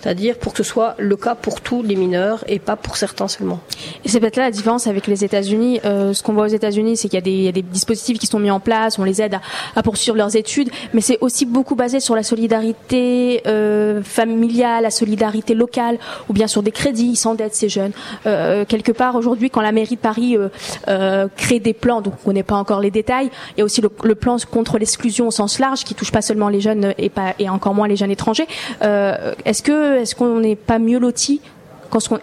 [0.00, 3.28] c'est-à-dire pour que ce soit le cas pour tous les mineurs et pas pour certains
[3.28, 3.60] seulement.
[4.04, 5.80] Et c'est peut-être là la différence avec les États-Unis.
[5.84, 8.50] Euh, ce qu'on voit aux États-Unis, c'est qu'il y, a des- dispositifs qui sont mis
[8.50, 9.40] en place, on les aide à,
[9.76, 14.90] à poursuivre leurs études, mais c'est aussi beaucoup basé sur la solidarité euh, familiale, la
[14.90, 15.98] solidarité locale,
[16.28, 17.92] ou bien sur des crédits, ils s'endettent ces jeunes.
[18.26, 20.48] Euh, quelque part, aujourd'hui, quand la mairie de Paris euh,
[20.88, 23.80] euh, crée des plans, donc on connaît pas encore les détails, il y a aussi
[23.80, 27.34] le, plan contre l'exclusion au sens large, qui touche pas seulement les jeunes et, pas,
[27.38, 28.46] et encore moins les jeunes étrangers.
[28.82, 31.40] Euh, est-ce que est-ce qu'on n'est pas mieux loti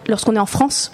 [0.08, 0.92] lorsqu'on est en France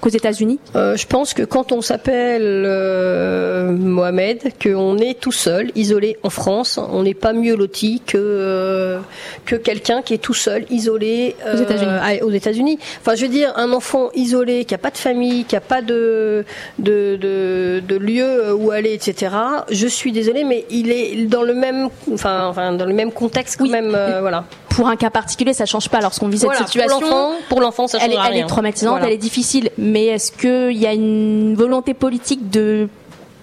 [0.00, 0.58] qu'aux États-Unis?
[0.74, 6.30] Euh, je pense que quand on s'appelle euh, Mohamed, qu'on est tout seul, isolé en
[6.30, 8.98] France, on n'est pas mieux loti que euh,
[9.44, 12.20] que quelqu'un qui est tout seul, isolé Aux États-Unis.
[12.22, 12.78] aux États-Unis.
[13.00, 15.82] Enfin, je veux dire, un enfant isolé qui a pas de famille, qui a pas
[15.82, 16.44] de
[16.78, 19.34] de, de de lieu où aller, etc.
[19.70, 23.56] Je suis désolée, mais il est dans le même, enfin, enfin dans le même contexte
[23.58, 24.44] quand même, euh, voilà.
[24.76, 26.00] Pour un cas particulier, ça change pas.
[26.00, 29.06] Lorsqu'on vit Voilà, cette situation, pour l'enfant, ça elle, est, elle est traumatisante, Voilà.
[29.06, 29.70] elle est difficile.
[29.78, 32.88] Mais est-ce qu'il y a une volonté politique de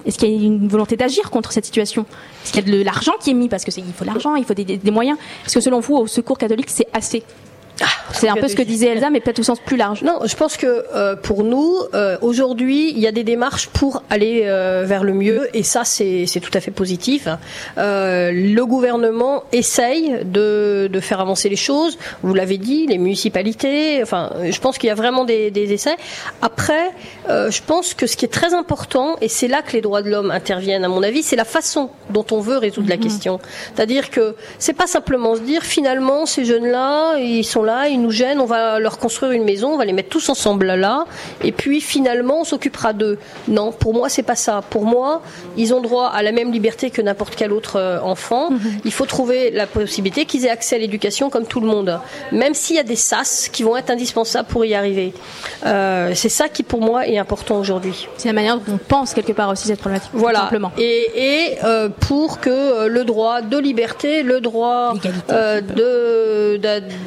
[0.06, 2.06] est-ce qu'il y a une volonté d'agir contre cette situation?
[2.44, 3.50] Est-ce qu'il y a de l'argent qui est mis?
[3.50, 5.18] Parce que c'est- il faut de l'argent, il faut des, des- des moyens.
[5.46, 7.24] Est-ce que selon vous, au Secours catholique, c'est assez?
[8.12, 10.02] C'est un peu ce que disait Elsa, mais peut-être au sens plus large.
[10.04, 14.04] Non, je pense que euh, pour nous, euh, aujourd'hui, il y a des démarches pour
[14.10, 17.28] aller euh, vers le mieux, et ça, c'est tout à fait positif.
[17.78, 21.98] Euh, le gouvernement essaye de, de faire avancer les choses.
[22.22, 24.02] Vous l'avez dit, les municipalités.
[24.02, 25.96] Enfin, je pense qu'il y a vraiment des, des essais.
[26.42, 26.92] Après,
[27.30, 30.02] euh, je pense que ce qui est très important, et c'est là que les droits
[30.02, 33.40] de l'homme interviennent, à mon avis, c'est la façon dont on veut résoudre la question.
[33.76, 38.12] C'est-à-dire que c'est pas simplement se dire finalement ces jeunes-là, ils sont là, ils nous
[38.12, 41.06] gênent, on va leur construire une maison, on va les mettre tous ensemble là,
[41.44, 43.18] et puis finalement on s'occupera d'eux.
[43.48, 44.62] Non, pour moi c'est pas ça.
[44.70, 45.22] Pour moi,
[45.58, 48.50] ils ont droit à la même liberté que n'importe quel autre euh, enfant.
[48.86, 52.00] Il faut trouver la possibilité qu'ils aient accès à l'éducation comme tout le monde,
[52.32, 55.14] même s'il y a des sas qui vont être indispensables pour y arriver.
[55.66, 58.08] Euh, c'est ça qui pour moi est important aujourd'hui.
[58.18, 60.12] C'est la manière dont on pense quelque part aussi cette problématique.
[60.12, 60.42] tout Voilà.
[60.42, 60.72] simplement.
[60.78, 64.94] Et, et euh, pour que le droit de liberté, le droit
[65.30, 66.58] euh, de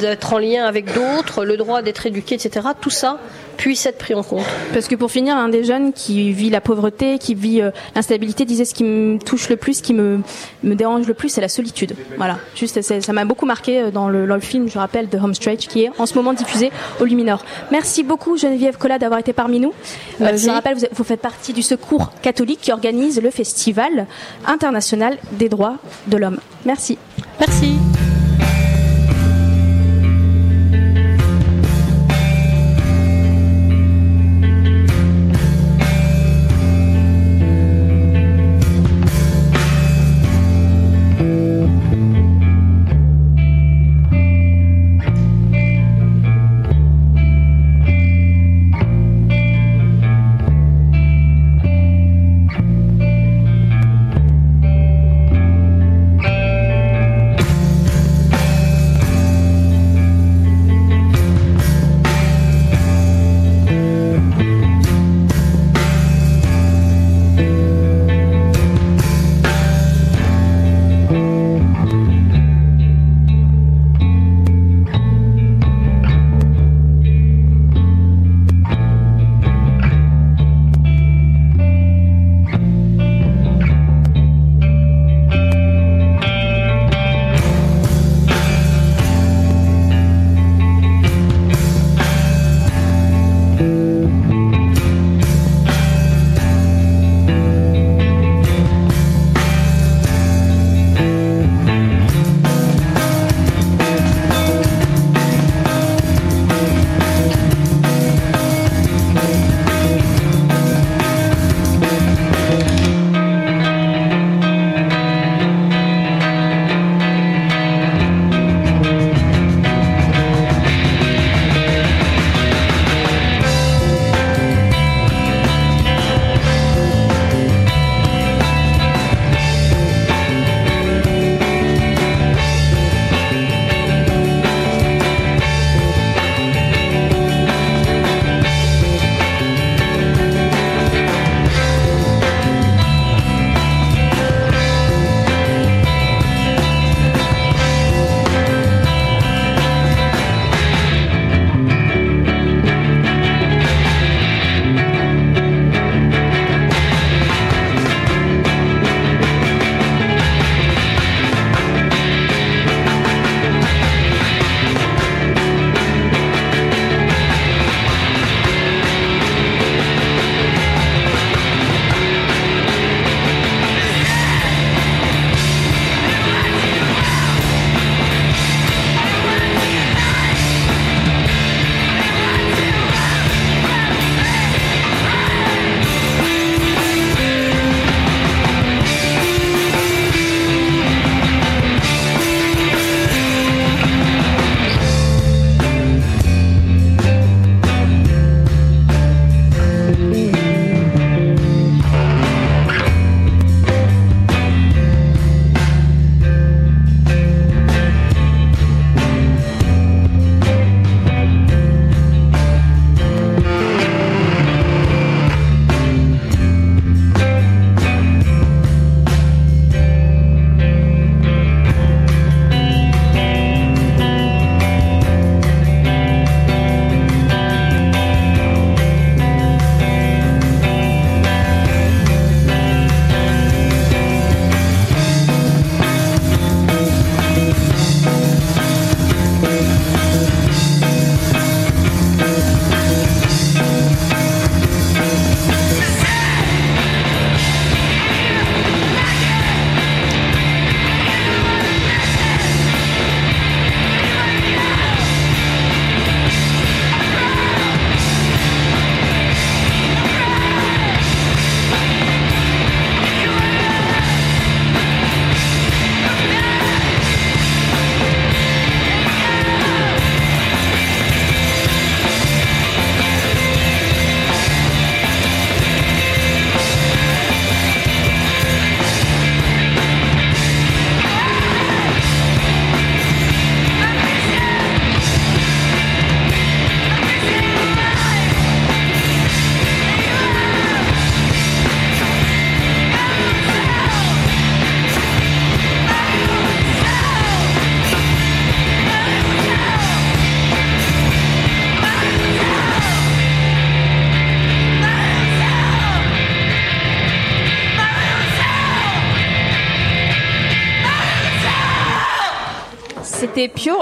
[0.01, 2.67] d'être en lien avec d'autres, le droit d'être éduqué, etc.
[2.81, 3.19] Tout ça
[3.57, 4.45] puisse être pris en compte.
[4.75, 8.45] Parce que pour finir, un des jeunes qui vit la pauvreté, qui vit euh, l'instabilité,
[8.45, 10.21] disait ce qui me touche le plus, ce qui me,
[10.63, 11.95] me dérange le plus, c'est la solitude.
[12.19, 12.39] Voilà.
[12.55, 15.35] Juste, ça m'a beaucoup marqué euh, dans le, dans le film, je rappelle, de Home
[15.35, 17.45] Stretch, qui est en ce moment diffusé au Luminor.
[17.71, 19.73] Merci beaucoup, Geneviève Collat, d'avoir été parmi nous.
[20.21, 24.07] Euh, je rappelle, vous, êtes- vous faites partie du Secours catholique qui organise le Festival
[24.47, 25.77] international des droits
[26.09, 26.39] de l'homme.
[26.67, 26.99] Merci.
[27.41, 27.86] Merci.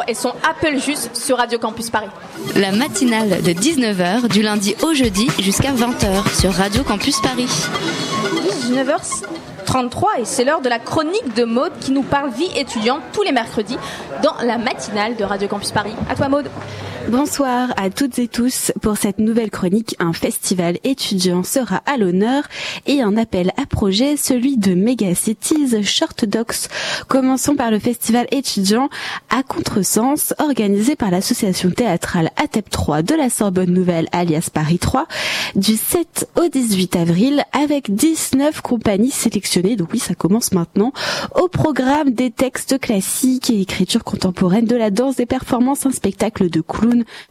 [0.07, 2.09] Et son Apple Juste sur Radio Campus Paris.
[2.57, 7.49] La matinale de 19h du lundi au jeudi jusqu'à 20h sur Radio Campus Paris.
[8.69, 13.23] 19h33 et c'est l'heure de la chronique de Maude qui nous parle vie étudiante tous
[13.23, 13.79] les mercredis
[14.23, 15.95] dans la matinale de Radio Campus Paris.
[16.09, 16.49] À toi Maude.
[17.09, 18.73] Bonsoir à toutes et tous.
[18.81, 22.45] Pour cette nouvelle chronique, un festival étudiant sera à l'honneur
[22.87, 26.69] et un appel à projet, celui de Megacities Short Docs.
[27.07, 28.89] Commençons par le festival étudiant
[29.31, 35.07] à contresens, organisé par l'association théâtrale ATEP 3 de la Sorbonne Nouvelle, alias Paris 3,
[35.57, 39.77] du 7 au 18 avril, avec 19 compagnies sélectionnées.
[39.77, 40.93] Donc oui, ça commence maintenant.
[41.35, 46.49] Au programme des textes classiques et écriture contemporaine, de la danse, des performances, un spectacle
[46.49, 46.61] de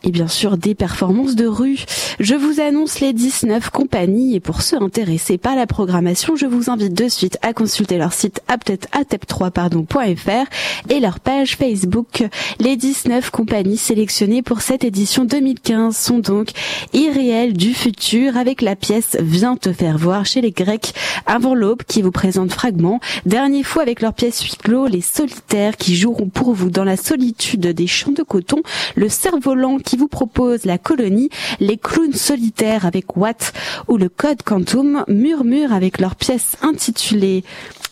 [0.03, 1.79] et bien sûr des performances de rue.
[2.19, 6.69] Je vous annonce les 19 compagnies et pour ceux intéressés par la programmation, je vous
[6.69, 10.45] invite de suite à consulter leur site atep3pardon.fr
[10.89, 12.23] et leur page Facebook.
[12.59, 16.49] Les 19 compagnies sélectionnées pour cette édition 2015 sont donc
[16.93, 20.93] Irréel du futur avec la pièce Viens te faire voir chez les Grecs
[21.25, 22.99] avant l'aube qui vous présente Fragment.
[23.25, 26.97] Dernier fou avec leur pièce huis clos, les solitaires qui joueront pour vous dans la
[26.97, 28.61] solitude des champs de coton,
[28.95, 33.53] le cerveau qui vous propose la colonie, les clowns solitaires avec Watt
[33.87, 37.43] ou le Code Quantum murmurent avec leur pièce intitulée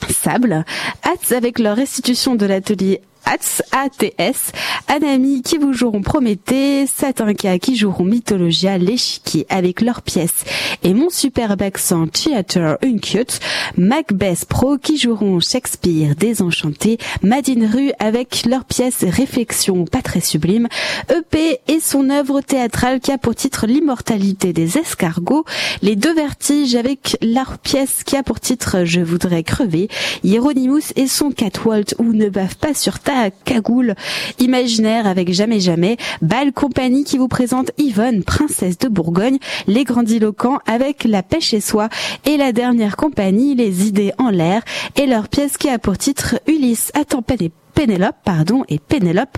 [0.10, 0.66] Sable,
[1.04, 4.52] Hats avec leur restitution de l'atelier ATS, ATS,
[4.88, 10.44] Anami qui vous joueront Prométhée, Satinka qui joueront Mythologia, l'échiquier avec leurs pièces.
[10.84, 13.40] Et mon superbe accent Theater Uncut,
[13.78, 20.68] Macbeth Pro qui joueront Shakespeare désenchanté, Madine Rue avec leurs pièces Réflexion pas très sublime,
[21.10, 25.46] EP et son œuvre théâtrale qui a pour titre L'immortalité des escargots,
[25.82, 29.88] les deux vertiges avec leur pièce qui a pour titre Je voudrais crever,
[30.24, 33.11] Hieronymus et son Catwalt ou Ne bave pas sur ta
[33.44, 33.96] cagoule
[34.40, 40.60] imaginaire avec Jamais Jamais, Bal Compagnie qui vous présente Yvonne, princesse de Bourgogne, les grandiloquents
[40.66, 41.90] avec La pêche et soie
[42.26, 44.64] et la dernière compagnie, Les idées en l'air
[44.96, 49.38] et leur pièce qui a pour titre Ulysse attends et Pénélope, pardon, et Pénélope.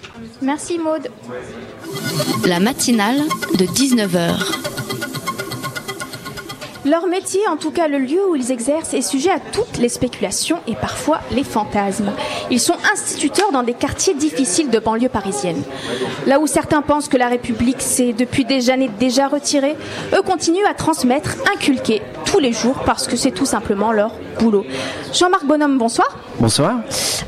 [0.43, 1.09] Merci Maude.
[2.47, 3.23] La matinale
[3.59, 4.37] de 19h.
[6.85, 9.89] Leur métier, en tout cas le lieu où ils exercent, est sujet à toutes les
[9.89, 12.13] spéculations et parfois les fantasmes.
[12.51, 15.63] Ils sont instituteurs dans des quartiers difficiles de banlieue parisienne.
[16.27, 19.77] Là où certains pensent que la République s'est depuis des années déjà retirée,
[20.13, 24.67] eux continuent à transmettre, inculquer tous les jours parce que c'est tout simplement leur boulot.
[25.13, 26.09] Jean-Marc Bonhomme, bonsoir.
[26.41, 26.81] Bonsoir.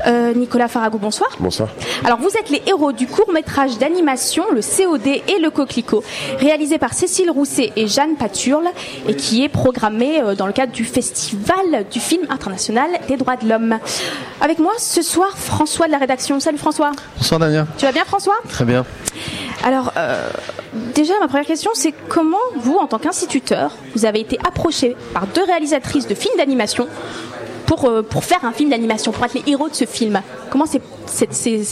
[0.05, 1.29] Euh, Nicolas Faragou, bonsoir.
[1.39, 1.69] Bonsoir.
[2.03, 6.03] Alors vous êtes les héros du court métrage d'animation Le COD et le Coquelicot,
[6.39, 8.67] réalisé par Cécile Rousset et Jeanne Paturle
[9.07, 13.35] et qui est programmé euh, dans le cadre du Festival du film international des droits
[13.35, 13.77] de l'homme.
[14.41, 16.39] Avec moi ce soir François de la rédaction.
[16.39, 16.91] Salut François.
[17.17, 17.67] Bonsoir Dania.
[17.77, 18.35] Tu vas bien François?
[18.49, 18.85] Très bien.
[19.63, 20.29] Alors euh,
[20.93, 25.25] déjà ma première question c'est comment vous en tant qu'instituteur vous avez été approché par
[25.27, 26.87] deux réalisatrices de films d'animation
[27.65, 30.21] pour, euh, pour faire un film d'animation, pour être les héros de ce film?
[30.51, 30.79] Comment s'est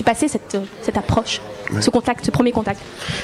[0.04, 1.40] passé cette, cette approche,
[1.74, 1.82] Ouais.
[1.82, 2.80] ce contact, ce premier contact?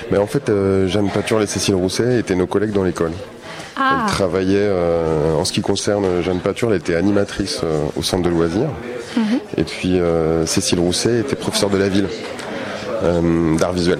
[0.09, 3.11] Mais en fait, euh, Jeanne Paturle et Cécile Rousset étaient nos collègues dans l'école.
[3.81, 4.03] Ah.
[4.05, 8.21] Elles travaillaient, euh, en ce qui concerne Jeanne Paturle, elle était animatrice euh, au centre
[8.21, 8.69] de loisirs.
[9.17, 9.39] Mhm.
[9.57, 12.07] Et puis euh, Cécile Rousset était professeure de la ville,
[13.57, 13.97] d'art visuel.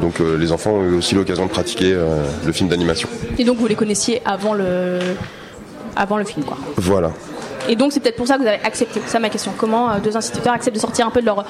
[0.00, 1.96] Donc les enfants ont eu aussi l'occasion de pratiquer
[2.44, 3.08] le film d'animation.
[3.38, 5.00] Et donc vous les connaissiez avant le
[5.96, 6.56] avant le film, quoi.
[6.76, 7.10] Voilà.
[7.68, 9.00] Et donc c'est peut-être pour ça que vous avez accepté.
[9.04, 9.52] C'est ça ma question.
[9.56, 11.44] Comment euh, deux instituteurs acceptent de sortir un peu de leur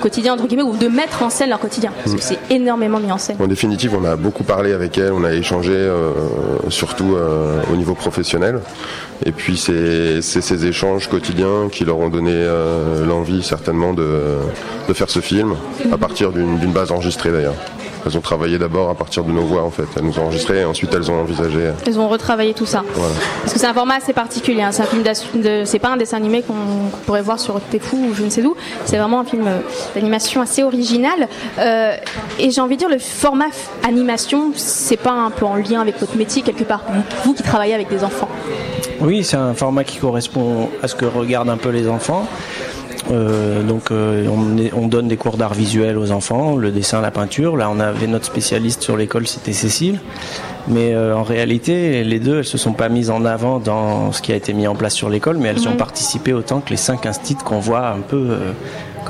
[0.00, 1.90] quotidien entre guillemets ou de mettre en scène leur quotidien?
[2.04, 2.22] Parce que Mm.
[2.22, 3.36] c'est énormément mis en scène.
[3.40, 6.12] En définitive, on a beaucoup parlé avec elle, on a échangé euh,
[6.68, 8.60] surtout euh, au niveau professionnel.
[9.24, 14.38] Et puis c'est ces échanges quotidiens qui leur ont donné euh, l'envie certainement de,
[14.88, 15.54] de faire ce film
[15.92, 17.54] à partir d'une base enregistrée d'ailleurs.
[18.06, 19.84] Elles ont travaillé d'abord à partir de nos voix en fait.
[19.96, 21.70] Elles nous ont enregistré et ensuite elles ont envisagé.
[21.86, 22.82] Ils ont retravaillé tout ça.
[22.94, 23.14] Voilà.
[23.42, 24.62] Parce que c'est un format assez particulier.
[24.62, 24.72] hein.
[24.72, 28.08] C'est un film de- c'est pas un dessin animé qu'on qu'on pourrait voir sur fou
[28.10, 28.54] ou je ne sais où.
[28.84, 29.58] C'est vraiment un film euh,
[29.94, 31.28] d'animation assez original.
[31.58, 31.94] Euh,
[32.38, 33.46] et j'ai envie de dire le format
[33.86, 36.82] animation, c'est pas un peu en lien avec votre métier quelque part.
[36.88, 38.28] Vous, vous qui travaillez avec des enfants.
[39.00, 42.26] Oui, c'est un format qui correspond à ce que regardent un peu les enfants.
[43.10, 47.00] Euh, donc euh, on, est- on donne des cours d'art visuel aux enfants, le dessin,
[47.00, 47.56] la peinture.
[47.56, 50.00] Là, on avait notre spécialiste sur l'école, c'était Cécile.
[50.68, 54.22] Mais euh, en réalité, les deux, elles se sont pas mises en avant dans ce
[54.22, 55.76] qui a été mis en place sur l'école, mais elles ont Mhm.
[55.78, 58.28] participé autant que les cinq instituts qu'on voit un peu,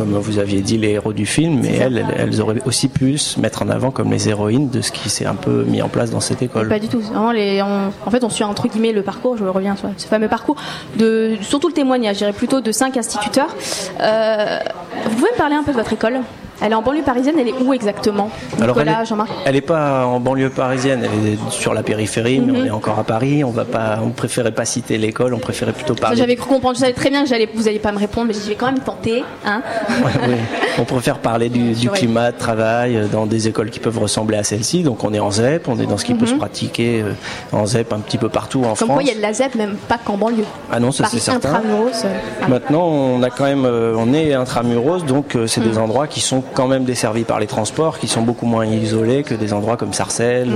[0.00, 1.60] comme vous aviez dit, les héros du film.
[1.62, 5.10] Mais elles, auraient aussi pu se mettre en avant comme les héroïnes de ce qui
[5.10, 6.68] s'est un peu mis en place dans cette école.
[6.68, 7.00] Pas du tout.
[7.02, 9.36] C'est Vraiment les, on- en fait, on suit entre guillemets le parcours.
[9.36, 10.56] Je reviens sur ce fameux parcours
[10.98, 12.14] de surtout le témoignage.
[12.14, 13.54] Je dirais plutôt de cinq instituteurs.
[14.00, 14.58] Euh,
[15.04, 16.20] vous pouvez me parler un peu de votre école?
[16.62, 17.36] Elle est en banlieue parisienne.
[17.38, 19.30] Elle est où exactement Nicolas, Jean-Marc?
[19.44, 22.58] Elle n'est pas en banlieue parisienne, elle est sur la périphérie, mais Mhm.
[22.60, 23.44] on est encore à Paris.
[23.44, 26.16] On va pas, on préférait pas citer l'école, on préférait plutôt parler.
[26.16, 26.74] J'avais cru comprendre.
[26.76, 28.66] Je savais très bien que j'allais, vous n'alliez pas me répondre, mais je vais quand
[28.66, 29.24] même tenter.
[29.46, 29.62] Hein
[30.04, 30.34] Ouais, oui.
[30.78, 34.44] On préfère parler du, climat de travail euh, dans des écoles qui peuvent ressembler à
[34.44, 34.82] celle-ci.
[34.82, 36.38] Donc on est en ZEP, on est dans ce qui peut se Mhm.
[36.38, 37.12] pratiquer euh,
[37.56, 38.88] en ZEP un petit peu partout en Comme France.
[38.90, 40.44] quoi, il y a de la ZEP, même pas qu'en banlieue.
[40.72, 41.48] Ah non, ça, c'est certain.
[41.54, 42.08] intramuros, euh,
[42.42, 42.48] ah.
[42.48, 45.82] Maintenant, on a quand même, on est intramuros, donc c'est des Mm.
[45.82, 49.34] endroits qui sont quand même desservis par les transports, qui sont beaucoup moins isolés que
[49.34, 50.52] des endroits comme Sarcelles.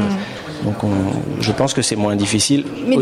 [0.63, 2.65] Donc, on- je pense que c'est moins difficile.
[2.65, 2.89] Mm.
[2.89, 2.97] Mais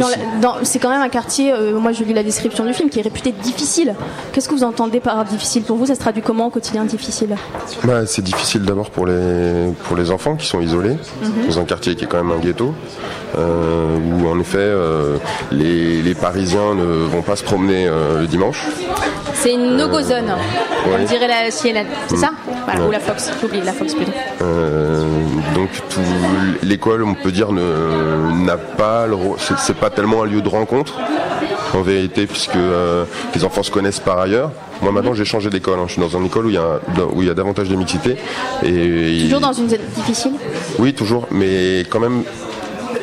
[0.63, 3.03] c'est quand même un quartier, euh, moi je lis la description du film, qui est
[3.03, 3.95] réputé difficile.
[4.33, 7.37] Qu'est-ce que vous entendez par difficile Pour vous, ça se traduit comment au quotidien difficile?
[7.85, 11.47] Bah, c'est difficile d'abord pour les, pour les enfants qui sont isolés Mhm.
[11.49, 12.75] dans un quartier qui est quand même un ghetto,
[13.39, 15.17] euh, où en effet euh,
[15.51, 18.67] les, les Parisiens ne vont pas se promener euh, le dimanche.
[19.35, 20.99] C'est une no-go zone, ouais.
[21.01, 22.19] on dirait la CLN, c'est Mm.
[22.19, 22.31] ça
[22.65, 22.87] Voilà, Ouais.
[22.89, 24.13] Ou la Fox, j'ai oublié la Fox plutôt.
[24.43, 25.05] Euh,
[25.55, 26.01] donc tout-
[26.63, 29.07] l'école, on peut dire, ne- n'a pas,
[29.59, 30.95] c'est pas tellement un lieu de rencontre
[31.75, 34.51] en vérité, puisque euh, les enfants se connaissent par ailleurs.
[34.83, 35.85] Moi maintenant j'ai changé d'école, hein.
[35.87, 36.81] je suis dans une école où il y a,
[37.15, 38.17] où il y a davantage de mixité.
[38.63, 40.33] Et, Toujours dans une zone difficile?
[40.79, 42.25] Oui, toujours, mais quand même,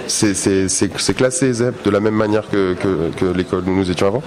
[0.10, 3.74] c'est- c'est c'est- c'est classé ZEP de la même manière que, que, que l'école où
[3.76, 4.22] nous étions avant.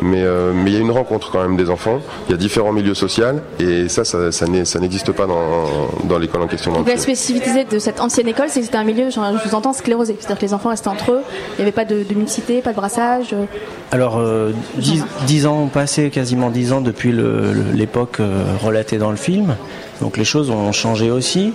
[0.00, 2.38] Mais euh, mais il y a une rencontre quand même des enfants, il y a
[2.38, 3.24] différents milieux sociaux,
[3.60, 5.66] et ça, ça, ça n'est- ça n'existe pas dans,
[6.04, 6.72] dans l'école en question.
[6.72, 9.72] Donc la spécificité de cette ancienne école, c'est que c'était un milieu, je vous entends,
[9.72, 10.16] sclérosé.
[10.18, 11.20] C'est-à-dire que les enfants restaient entre eux,
[11.52, 13.32] il n'y avait pas de, de mixité, pas de brassage.
[13.32, 13.44] euh.
[13.92, 18.42] Alors, euh, dix, dix ans ont passé, quasiment dix ans depuis le- le- l'époque euh,
[18.62, 19.56] relatée dans le film.
[20.00, 21.52] Donc les choses ont changé aussi.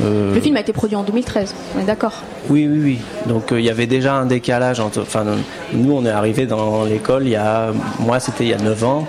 [0.00, 2.98] Euh, Le film a été produit en 2013, on est d'accord Oui, oui, oui.
[3.26, 5.02] Donc euh, il y avait déjà un décalage entre.
[5.02, 5.24] Enfin,
[5.74, 7.72] nous, on est arrivé dans l'école il y a.
[7.98, 9.06] Moi, c'était il y a 9 ans.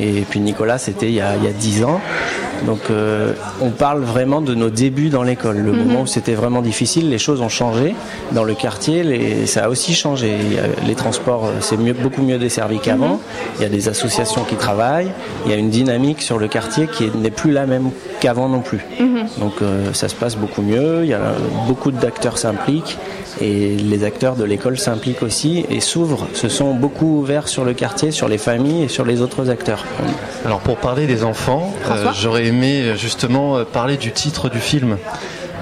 [0.00, 2.00] Et puis Nicolas, c'était il, y a- il y a 10 ans.
[2.64, 5.58] Donc euh, on parle vraiment de nos débuts dans l'école.
[5.58, 5.78] Le Mhm.
[5.84, 7.94] moment où c'était vraiment difficile, les choses ont changé.
[8.30, 10.32] Dans le quartier, les- ça a aussi changé.
[10.86, 13.20] Les transports, euh, c'est mieux, beaucoup mieux desservi qu'avant.
[13.58, 15.10] Il y a des associations qui travaillent.
[15.44, 17.90] Il y a une dynamique sur le quartier qui n'est plus la même
[18.22, 18.86] qu'avant non plus.
[19.00, 19.26] Mhm.
[19.38, 21.32] Donc euh, ça se passe beaucoup mieux, il y a
[21.66, 22.96] beaucoup d'acteurs s'impliquent
[23.40, 27.74] et les acteurs de l'école s'impliquent aussi et s'ouvrent, se sont beaucoup ouverts sur le
[27.74, 29.84] quartier, sur les familles et sur les autres acteurs.
[30.44, 34.98] Alors pour parler des enfants, euh, j'aurais aimé euh, justement parler du titre du film.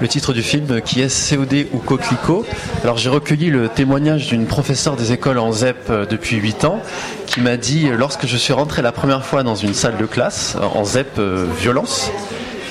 [0.03, 2.47] Le titre du film qui est COD ou Coquelicot.
[2.83, 6.81] Alors j'ai recueilli le témoignage d'une professeure des écoles en ZEP depuis 8 ans
[7.31, 10.57] qui m'a dit lorsque je suis rentré la première fois dans une salle de classe
[10.75, 12.11] en ZEP euh, violence,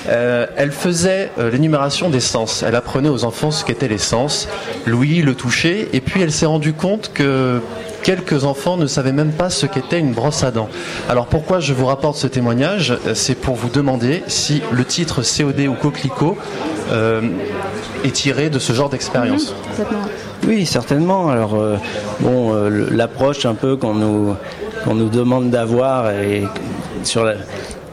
[0.10, 2.64] euh, elle faisait euh, l'énumération des sens.
[2.64, 4.48] Elle apprenait aux enfants ce qu'étaient les sens,
[4.86, 7.62] l'ouïe, le toucher, et puis elle s'est rendue compte que
[8.04, 10.70] quelques enfants ne savaient même pas ce qu'était une brosse à dents.
[11.10, 12.92] Alors pourquoi je vous rapporte ce témoignage?
[13.06, 16.38] Euh, C'est pour vous demander si le titre COD ou Coquelicot
[16.92, 17.22] euh,
[18.04, 19.54] est tiré de ce genre d'expérience.
[20.48, 21.30] Oui, certainement.
[21.30, 21.76] Alors, euh,
[22.22, 24.36] bon, euh, l'approche un peu qu'on nous,
[24.86, 26.44] qu'on nous demande d'avoir et
[27.04, 27.36] sur la-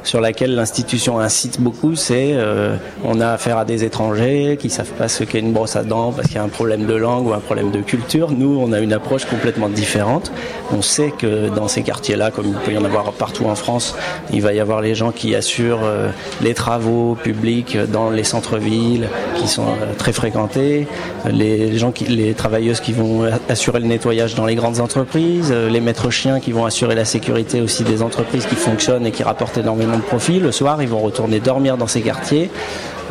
[0.06, 4.92] sur laquelle l'institution incite beaucoup, c'est euh, on a affaire à des étrangers qui savent
[4.92, 7.26] pas ce qu'est une brosse à dents parce qu'il y a un problème de langue
[7.26, 8.30] ou un problème de culture.
[8.30, 10.30] Nous, on a une approche complètement différente.
[10.72, 13.96] On sait que dans ces quartiers-là, comme il peut y en avoir partout en France,
[14.32, 16.08] il va y avoir les gens qui assurent euh,
[16.40, 20.86] les travaux publics dans les centres-villes qui sont euh, très fréquentés,
[21.28, 26.10] les gens les travailleuses qui vont assurer le nettoyage dans les grandes entreprises, les maîtres
[26.10, 29.95] chiens qui vont assurer la sécurité aussi des entreprises qui fonctionnent et qui rapportent énormément
[30.02, 30.38] de.
[30.38, 32.50] Le soir, ils vont retourner dormir dans ces quartiers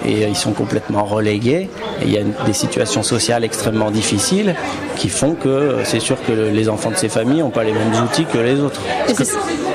[0.05, 1.69] et ils sont complètement relégués.
[2.01, 4.55] Et il y a des situations sociales extrêmement difficiles
[4.95, 8.03] qui font que c'est sûr que les enfants de ces familles n'ont pas les mêmes
[8.03, 8.81] outils que les autres.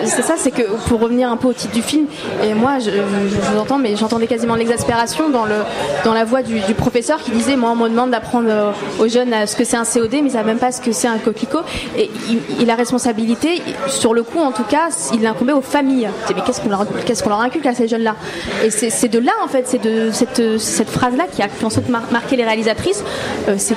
[0.04, 2.06] C'est ça, c'est que pour revenir un peu au titre du film,
[2.42, 5.56] et moi je, vous entends, mais j'entendais quasiment l'exaspération dans, le,
[6.04, 9.34] dans la voix du, professeur qui disait Moi on me demande d'apprendre euh, aux jeunes
[9.46, 11.18] ce que c'est un COD, mais ils ne savent même pas ce que c'est un
[11.18, 11.60] coquelicot.
[11.98, 12.10] Et
[12.58, 16.08] il, a responsabilité, sur le coup en tout cas, il l'incombait aux familles.
[16.34, 18.16] Mais qu'est-ce qu'on leur, qu'est-ce qu'on leur inculque à ces jeunes-là?
[18.64, 22.36] Et c'est de là en fait, c'est de cette, cette phrase-là qui a ensuite marqué
[22.36, 23.02] les réalisatrices.
[23.48, 23.76] Euh, c'est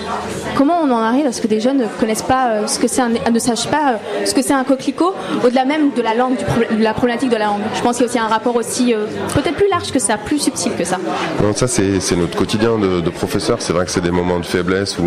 [0.55, 2.87] comment on en arrive à ce que des jeunes ne connaissent pas euh, ce que
[2.87, 5.13] c'est, ne sachent pas ce que c'est un coquelicot,
[5.45, 7.61] au-delà même de la langue, du la problématique de la langue.
[7.75, 8.93] Je pense qu'il y a aussi un rapport aussi
[9.33, 10.97] peut-être plus large que ça, plus subtil que ça.
[11.41, 13.61] Non, ça c'est notre quotidien de, de professeur.
[13.61, 15.05] C'est vrai que c'est des moments de faiblesse où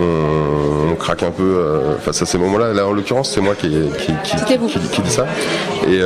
[0.00, 1.64] on, craque un peu
[2.00, 2.72] face à ces moments-là.
[2.74, 4.12] Là, en l'occurrence, c'est moi qui, qui,
[4.46, 5.26] qui, dit ça.
[5.88, 6.00] Et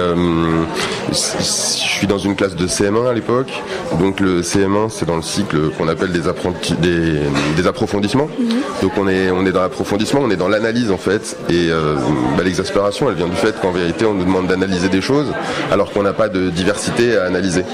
[1.11, 3.53] je suis dans une classe de CM1 à l'époque.
[3.99, 6.21] Donc le CM1, c'est dans le cycle qu'on appelle des,
[6.81, 7.19] des,
[7.57, 8.29] des approfondissements.
[8.39, 8.47] Mhm.
[8.83, 11.37] Donc on est, on est dans l'approfondissement, on est dans l'analyse en fait.
[11.49, 11.69] Et
[12.37, 15.33] bah, l'exaspération, elle vient du fait qu'en vérité, on nous demande d'analyser des choses
[15.71, 17.65] alors qu'on n'a pas de diversité à analyser.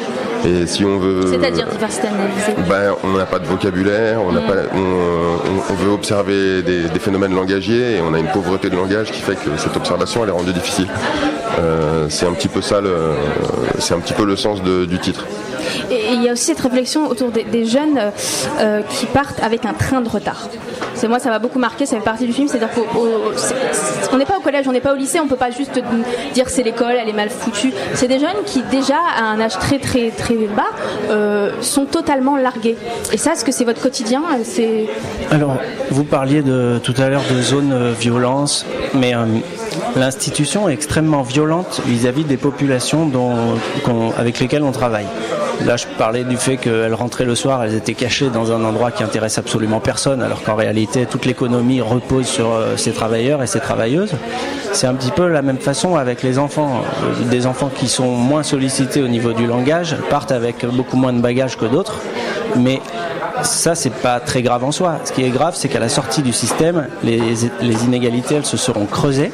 [0.45, 1.27] Et si on veut.
[1.27, 6.89] C'est-à-dire diversité analysée ben, On n'a pas de vocabulaire, on, pas, on, veut observer des,
[6.99, 10.31] phénomènes langagiers et on a une pauvreté de langage qui fait que cette observation elle
[10.31, 10.89] est rendue difficile.
[11.61, 12.81] Euh, c'est un petit peu ça,
[13.79, 15.27] c'est un petit peu le sens de, du titre.
[15.91, 17.99] Et il y a aussi cette réflexion autour des, jeunes
[18.61, 20.49] euh, qui partent avec un train de retard
[21.09, 24.41] moi ça m'a beaucoup marqué, ça fait partie du film, c'est-à-dire qu'on n'est pas au
[24.41, 25.81] collège, on n'est pas au lycée, on peut pas juste
[26.35, 27.73] dire c'est l'école, elle est mal foutue.
[27.95, 30.71] C'est des jeunes qui déjà à un âge très très très bas
[31.11, 32.77] euh, sont totalement largués.
[33.13, 34.87] Et ça, est-ce que c'est votre quotidien C'est
[35.31, 35.57] alors
[35.91, 39.25] vous parliez tout à l'heure de zone euh, violence, mais euh,
[39.97, 43.11] l'institution est extrêmement violente vis-à-vis des populations
[44.17, 45.07] avec lesquelles on travaille.
[45.65, 48.91] Là, je parlais du fait qu'elles rentraient le soir, elles étaient cachées dans un endroit
[48.91, 53.47] qui intéresse absolument personne, alors qu'en réalité, toute l'économie repose sur euh, ces travailleurs et
[53.47, 54.13] ces travailleuses.
[54.73, 56.83] C'est un petit peu la même façon avec les enfants.
[57.05, 61.13] Euh, des enfants qui sont moins sollicités au niveau du langage partent avec beaucoup moins
[61.13, 62.01] de bagages que d'autres,
[62.57, 62.81] mais
[63.43, 64.99] ça, c'est pas très grave en soi.
[65.05, 67.21] Ce qui est grave, c'est qu'à la sortie du système, les,
[67.61, 69.33] les inégalités, elles se seront creusées.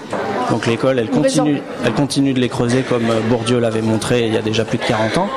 [0.50, 4.36] Donc l'école, elle continue, elle continue de les creuser comme Bourdieu l'avait montré il y
[4.36, 5.28] a déjà plus de 40 ans.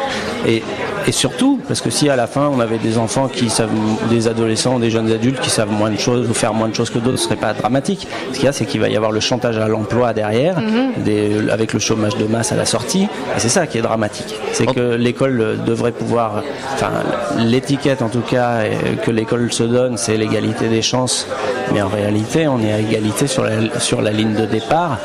[0.48, 0.64] Et
[1.08, 3.70] et surtout, parce que si à la fin on avait des enfants qui savent,
[4.10, 6.90] des adolescents, des jeunes adultes qui savent moins de choses ou faire moins de choses
[6.90, 8.08] que d'autres, ce serait pas dramatique.
[8.32, 11.50] Ce qu'il y a, c'est qu'il va y avoir le chantage à l'emploi derrière, mhm.
[11.52, 13.04] avec le chômage de masse à la sortie.
[13.36, 14.36] Et c'est ça qui est dramatique.
[14.54, 16.44] C'est que l'école devrait pouvoir,
[16.74, 16.92] enfin,
[17.40, 18.64] l'étiquette en tout cas
[19.04, 21.28] que l'école se donne, c'est l'égalité des chances.
[21.74, 24.98] Mais en réalité, on est à égalité sur la, sur la ligne de départ,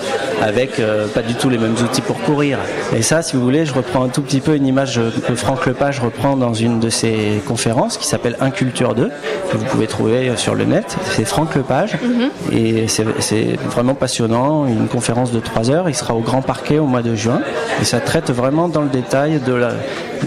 [0.42, 2.58] avec euh, pas du tout les mêmes outils pour courir.
[2.94, 5.66] Et ça, si vous voulez, je reprends un tout petit peu une image que Franck
[5.66, 9.10] Lepage je reprends dans une de ses conférences qui s'appelle Inculture 2,
[9.50, 10.96] que vous pouvez trouver sur le net.
[11.12, 11.96] C'est Franck Lepage.
[12.02, 12.30] Mhm.
[12.52, 14.66] Et c'est vraiment passionnant.
[14.66, 15.88] Une conférence de 3 heures.
[15.88, 17.40] Il sera au Grand Parquet au mois de juin.
[17.80, 19.72] Et ça traite vraiment dans le détail de, la,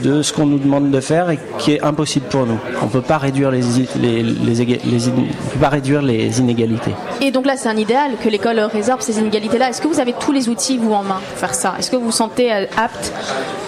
[0.03, 2.60] de ce qu'on nous demande de faire et qui est impossible pour nous.
[2.82, 3.62] On ne peut pas réduire les,
[4.01, 4.24] les,
[4.66, 6.93] peut pas réduire les inégalités.
[7.22, 9.70] Et donc là, c'est un idéal que l'école réserve ces inégalités-là.
[9.70, 11.76] Est-ce que vous avez tous les outils, vous, en main, pour faire ça?
[11.80, 13.14] Est-ce que vous vous sentez euh, apte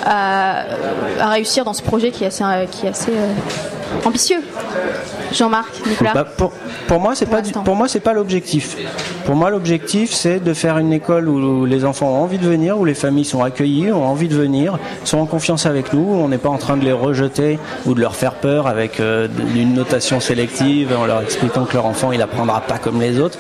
[0.06, 0.66] à,
[1.30, 3.34] réussir dans ce projet qui est assez, assez euh,
[4.06, 4.42] ambitieux.
[5.34, 6.14] Jean-Marc, Nicolas.
[6.14, 6.52] Bah, pour,
[6.88, 8.78] pour, moi, c'est pas pour moi c'est pas l'objectif.
[9.26, 12.78] Pour moi, l'objectif c'est de faire une école où les enfants ont envie de venir,
[12.78, 16.08] où les familles sont accueillies, ont envie de venir, sont en confiance avec nous.
[16.14, 19.28] On n'est pas en train de les rejeter ou de leur faire peur avec euh,
[19.56, 23.38] une notation sélective en leur expliquant que leur enfant il apprendra pas comme les autres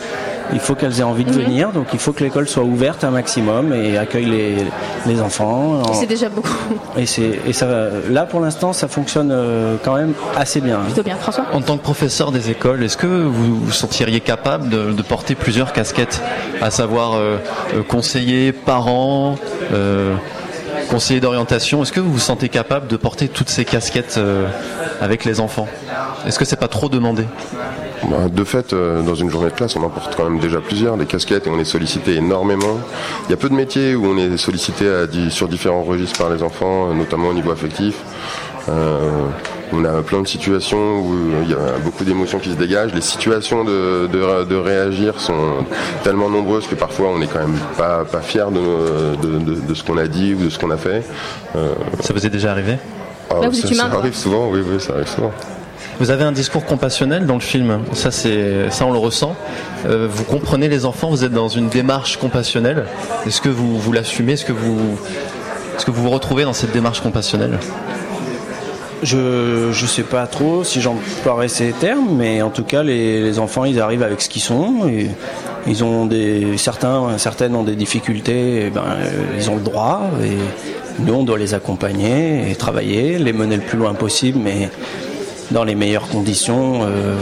[0.53, 1.43] il faut qu'elles aient envie de mhm.
[1.43, 4.55] venir, donc il faut que l'école soit ouverte un maximum et accueille les,
[5.05, 5.81] les enfants.
[5.93, 6.49] C'est déjà beaucoup.
[6.97, 7.03] Et,
[7.47, 7.67] et ça,
[8.09, 10.79] là pour l'instant, ça fonctionne euh, quand même assez bien.
[10.79, 11.45] Plutôt bien, François?
[11.53, 15.73] En tant que professeur des écoles, est-ce que vous vous sentiriez capable de, porter plusieurs
[15.73, 16.21] casquettes,
[16.61, 17.37] à savoir euh,
[17.73, 19.37] euh, conseiller, parent,
[20.89, 21.83] conseiller d'orientation?
[21.83, 24.19] Est-ce que vous vous sentez capable de porter toutes ces casquettes
[25.01, 25.67] avec les enfants?
[26.25, 27.25] Est-ce que c'est pas trop demandé?
[28.09, 30.59] Bah, de fait, euh, dans une journée de classe, on en porte quand même déjà
[30.59, 32.79] plusieurs, des casquettes, et on est sollicité énormément.
[33.27, 34.85] Il y a peu de métiers où on est sollicité
[35.29, 37.95] sur différents registres par les enfants, euh, notamment au niveau affectif.
[38.69, 39.25] Euh,
[39.73, 42.93] on a plein de situations où il y a beaucoup d'émotions qui se dégagent.
[42.93, 45.65] Les situations de, de- de réagir sont
[46.03, 48.59] tellement nombreuses que parfois on n'est quand même pas, pas fier de,
[49.21, 51.03] de- de- de ce qu'on a dit ou de ce qu'on a fait.
[51.55, 51.69] Euh,
[52.01, 52.77] Ça vous est déjà arrivé
[53.29, 55.31] ah, Là, vous ça, êtes humain, ça arrive souvent, oui, oui, ça arrive souvent.
[55.99, 57.79] Vous avez un discours compassionnel dans le film.
[57.93, 59.35] Ça, c'est, ça, on le ressent.
[59.85, 61.09] Euh, vous comprenez les enfants.
[61.09, 62.85] Vous êtes dans une démarche compassionnelle.
[63.27, 64.33] Est-ce que vous, vous l'assumez?
[64.33, 64.97] Est-ce que vous,
[65.77, 67.59] est-ce que vous vous retrouvez dans cette démarche compassionnelle?
[69.03, 73.39] Je je sais pas trop si j'emploierais ces termes, mais en tout cas les, les
[73.39, 74.89] enfants ils arrivent avec ce qu'ils sont.
[75.67, 80.01] Ils ont des certains certaines ont des difficultés, et ben euh, ils ont le droit
[80.23, 84.69] et nous on doit les accompagner et travailler, les mener le plus loin possible, mais
[85.51, 86.81] dans les meilleures conditions.
[86.83, 87.15] euh,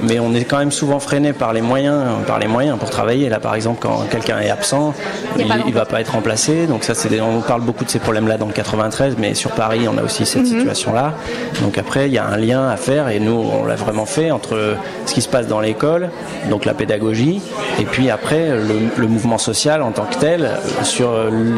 [0.00, 3.28] mais on est quand même souvent freiné par les moyens, par les moyens pour travailler.
[3.28, 4.94] Là, par exemple, quand quelqu'un est absent,
[5.40, 6.66] Il il va pas être remplacé.
[6.68, 9.88] Donc ça, c'est on parle beaucoup de ces problèmes-là dans le 93, mais sur Paris,
[9.92, 10.58] on a aussi cette Mhm.
[10.60, 11.14] situation-là.
[11.62, 14.30] Donc après, il y a un lien à faire, et nous, on l'a vraiment fait
[14.30, 16.10] entre ce qui se passe dans l'école,
[16.50, 17.40] donc la pédagogie,
[17.80, 20.50] et puis après le, le mouvement social en tant que tel,
[20.84, 21.10] sur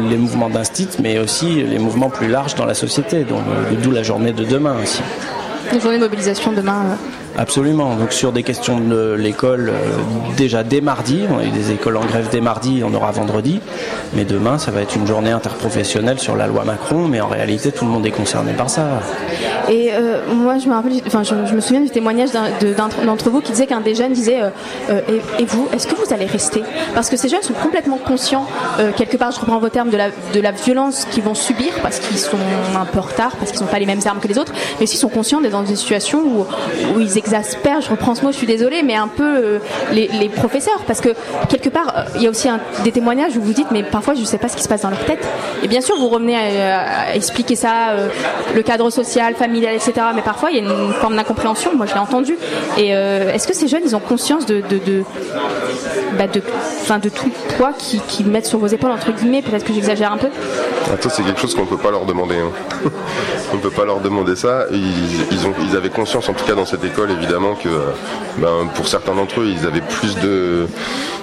[0.09, 3.23] les mouvements d'instit, mais aussi les mouvements plus larges dans la société.
[3.23, 5.01] Donc euh, d'où la journée de demain aussi.
[5.73, 6.81] Une journée de mobilisation demain.
[6.91, 6.95] euh,
[7.37, 7.95] Absolument.
[7.95, 9.73] Donc sur des questions de l'école, euh,
[10.35, 13.61] déjà dès mardi, on a eu des écoles en grève dès mardi, on aura vendredi,
[14.13, 17.71] mais demain ça va être une journée interprofessionnelle sur la loi Macron, mais en réalité
[17.71, 18.99] tout le monde est concerné par ça.
[19.69, 22.73] Et euh, moi, je me rappelle, enfin, je, je me souviens du témoignage de-
[23.05, 24.49] d'entre vous qui disait qu'un des jeunes disait euh,
[24.89, 24.99] euh,
[25.37, 26.61] et, et vous, est-ce que vous allez rester?
[26.93, 28.45] Parce que ces jeunes sont complètement conscients,
[28.97, 31.99] quelque part, je reprends vos termes, de la, de la violence qu'ils vont subir parce
[31.99, 32.37] qu'ils sont
[32.77, 34.83] un peu en retard, parce qu'ils n'ont pas les mêmes armes que les autres, mais
[34.83, 38.37] aussi sont conscients d'être dans une situation où, ils exaspèrent, je reprends ce mot, je
[38.37, 39.59] suis désolée, mais un peu euh,
[39.91, 40.81] les, professeurs.
[40.87, 41.09] Parce que
[41.49, 42.47] quelque part, euh, il y a aussi
[42.83, 44.81] des témoignages où vous dites, mais parfois je ne sais pas ce qui se passe
[44.81, 45.25] dans leur tête.
[45.63, 48.07] Et bien sûr, vous revenez à, expliquer ça, euh,
[48.55, 49.93] le cadre social, familial, etc.
[50.15, 51.75] Mais parfois, il y a une forme d'incompréhension.
[51.75, 52.37] Moi, je l'ai entendu.
[52.77, 55.03] Et est-ce que ces jeunes, ils ont conscience de, de, de,
[56.17, 57.73] bah, de, tout poids
[58.07, 59.41] qu'ils mettent sur vos épaules, entre guillemets?
[59.41, 60.29] Peut-être que j'exagère un peu.
[60.85, 62.35] Ah, ça, c'est quelque chose qu'on peut pas leur demander.
[62.35, 62.51] hein.
[63.51, 64.65] on ne peut pas leur demander ça.
[64.71, 67.79] Ils ont, ils avaient conscience, en tout cas dans cette école, évidemment, que euh,
[68.37, 70.67] ben, pour certains d'entre eux, ils avaient plus de,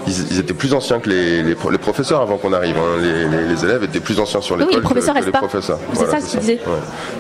[0.07, 2.77] ils, ils étaient plus anciens que les, les, pro- les professeurs avant qu'on arrive.
[2.77, 3.01] hein.
[3.01, 5.39] Les, les- les élèves étaient plus anciens sur Oui, l'école les professeurs que, les pas.
[5.39, 5.79] professeurs.
[5.95, 6.61] C'est ça ce qu'il disait.
[6.67, 6.73] Ouais.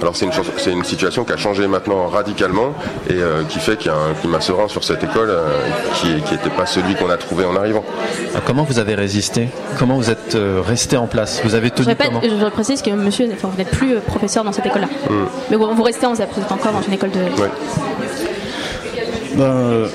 [0.02, 2.72] Alors c'est une, chance- c'est une situation qui a changé maintenant radicalement
[3.08, 5.46] et euh, qui fait qu'il y a un climat serein sur cette école euh,
[5.94, 7.84] qui n'était pas celui qu'on a trouvé en arrivant.
[8.32, 9.48] Alors, Comment vous avez résisté?
[9.78, 11.40] Comment vous êtes euh, resté en place?
[11.44, 12.20] Vous avez Je tenu répète, comment?
[12.22, 14.88] je précise que monsieur, enfin, vous n'êtes plus professeur dans cette école-là.
[15.10, 15.14] Mm.
[15.50, 17.40] Mais vous, vous restez vous êtes encore dans une école de.
[17.40, 17.50] Ouais.
[19.36, 19.88] Ben,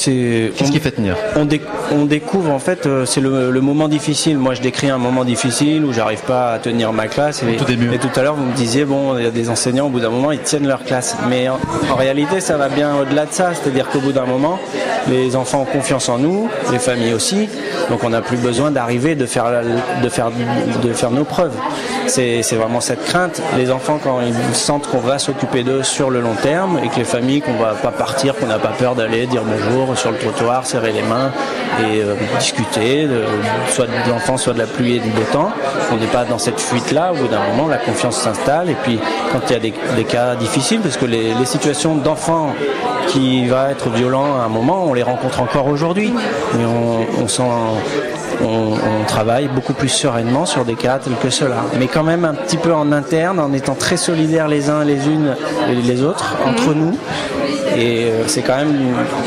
[0.00, 0.52] c'est.
[0.56, 1.60] Qu'est-ce qui fait tenir on, déc-
[1.92, 4.38] on découvre en fait, euh, c'est le, le moment difficile.
[4.38, 7.42] Moi, je décris un moment difficile où j'arrive pas à tenir ma classe.
[7.42, 7.94] Et, Tout début.
[7.94, 10.00] et tout à l'heure, vous me disiez, bon, il y a des enseignants, au bout
[10.00, 11.16] d'un moment, ils tiennent leur classe.
[11.28, 11.58] Mais en,
[11.92, 13.50] en réalité, ça va bien au-delà de ça.
[13.54, 14.58] C'est-à-dire qu'au bout d'un moment,
[15.08, 17.48] les enfants ont confiance en nous, les familles aussi.
[17.90, 19.62] Donc, on n'a plus besoin d'arriver de faire, la-
[20.02, 20.30] de faire,
[20.82, 21.54] de faire nos preuves.
[22.06, 23.40] C'est c'est vraiment cette crainte.
[23.56, 26.96] Les enfants, quand ils sentent qu'on va s'occuper d'eux sur le long terme et que
[26.96, 30.18] les familles, qu'on va pas partir, qu'on n'a pas peur d'aller dire bonjour sur le
[30.18, 31.30] trottoir, serrer les mains
[31.80, 33.24] et euh, discuter, de-
[33.70, 35.50] soit de l'enfant, soit de la pluie et du beau temps.
[35.92, 37.12] On n'est pas dans cette fuite-là.
[37.12, 38.70] Au bout d'un moment, la confiance s'installe.
[38.70, 38.98] Et puis,
[39.32, 42.54] quand il y a des, des cas difficiles, parce que les, les situations d'enfants
[43.08, 46.12] qui va être violents à un moment, on les rencontre encore aujourd'hui.
[46.56, 47.74] Mais on, on s'en-
[48.42, 51.56] on, on travaille beaucoup plus sereinement sur des cas tels que ceux-là.
[51.78, 55.06] Mais quand même un petit peu en interne, en étant très solidaires les uns les
[55.08, 55.36] unes
[55.70, 56.96] et les autres, entre nous.
[57.76, 58.74] Et euh, c'est quand même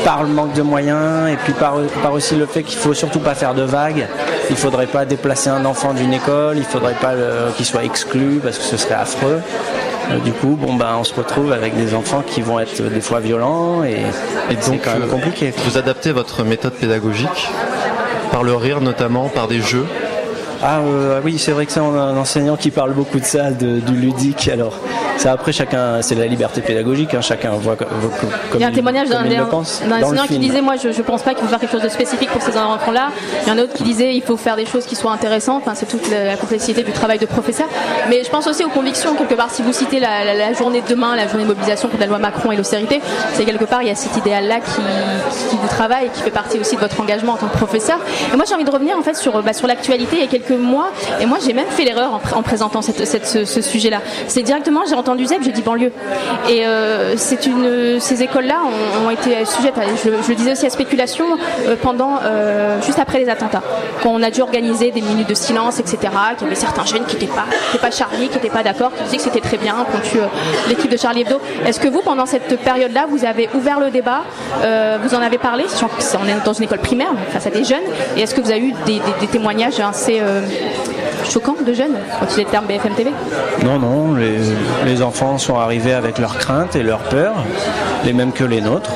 [0.04, 3.20] par le manque de moyens et puis par, par aussi le fait qu'il faut surtout
[3.20, 4.06] pas faire de vagues.
[4.50, 8.40] Il faudrait pas déplacer un enfant d'une école, il faudrait pas le- qu'il soit exclu
[8.42, 9.40] parce que ce serait affreux.
[10.10, 13.00] Euh, Du coup, bon ben, on se retrouve avec des enfants qui vont être des
[13.00, 13.92] fois violents et,
[14.52, 15.52] et c'est quand même euh, compliqué.
[15.64, 17.48] Vous adaptez votre méthode pédagogique
[18.30, 19.86] par le rire notamment, par des jeux?
[20.62, 23.80] Ah euh, oui, c'est vrai que a un enseignant qui parle beaucoup de ça, de-
[23.80, 24.48] du ludique.
[24.52, 24.78] Alors,
[25.16, 27.14] ça après chacun, c'est la liberté pédagogique.
[27.14, 29.24] hein, chacun voit, co- voit co- comme Il y a un témoignage d'un
[30.02, 32.30] enseignant qui disait Moi, je, je pense pas qu'il faut faire quelque chose de spécifique
[32.30, 33.08] pour ces enfants-là.
[33.42, 35.12] Il y en a un autre qui disait Il faut faire des choses qui soient
[35.12, 35.62] intéressantes.
[35.64, 37.66] Enfin, c'est toute la, la complexité du travail de professeur.
[38.08, 39.50] Mais je pense aussi aux convictions, quelque part.
[39.50, 42.06] Si vous citez la, la- la journée de demain, la journée de mobilisation contre la
[42.06, 43.00] loi Macron et l'austérité,
[43.34, 44.80] c'est quelque part, il y a cet idéal-là qui,
[45.50, 47.98] qui vous travaille et qui fait partie aussi de votre engagement en tant que professeur.
[48.32, 50.16] Et moi, j'ai envie de revenir en fait sur, bah, sur l'actualité.
[50.16, 50.90] Il y a quelques que moi,
[51.22, 54.02] et moi j'ai même fait l'erreur en, présentant cette, ce, sujet-là.
[54.28, 55.92] C'est directement, j'ai entendu ZEP, j'ai dit banlieue.
[56.48, 58.60] Et euh, ces écoles-là
[59.04, 61.26] ont, été sujettes, je, le disais aussi à spéculation,
[61.66, 63.62] euh, pendant, euh, juste après les attentats.
[64.02, 65.98] Quand on a dû organiser des minutes de silence, etc.,
[66.38, 67.44] qu'il y avait certains jeunes qui n'étaient pas,
[67.80, 70.18] pas Charlie, qui n'étaient pas d'accord, qui disaient que c'était très bien qu'on tue
[70.68, 71.38] l'équipe de Charlie Hebdo.
[71.66, 74.22] Est-ce que vous, pendant cette période-là, vous avez ouvert le débat,
[75.02, 75.64] vous en avez parlé,
[76.18, 77.84] on est dans une école primaire, face à des jeunes,
[78.16, 79.00] et est-ce que vous avez eu des,
[79.30, 80.20] témoignages assez
[81.24, 83.10] choquants de jeunes, quand est le terme BFM TV
[83.64, 84.38] Non, non, les,
[84.84, 87.44] les enfants sont arrivés avec leurs craintes et leurs peurs,
[88.04, 88.92] les mêmes que les nôtres.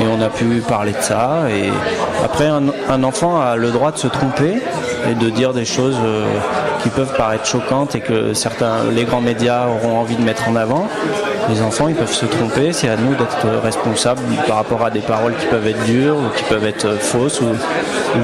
[0.00, 1.42] Et on a pu parler de ça.
[1.50, 1.70] Et
[2.24, 4.54] après, un, enfant a le droit de se tromper
[5.10, 6.24] et de dire des choses euh,
[6.82, 10.56] qui peuvent paraître choquantes et que certains, les grands médias auront envie de mettre en
[10.56, 10.88] avant.
[11.48, 12.72] Les enfants, ils peuvent se tromper.
[12.72, 16.36] C'est à nous d'être responsables par rapport à des paroles qui peuvent être dures ou
[16.36, 17.46] qui peuvent être fausses ou,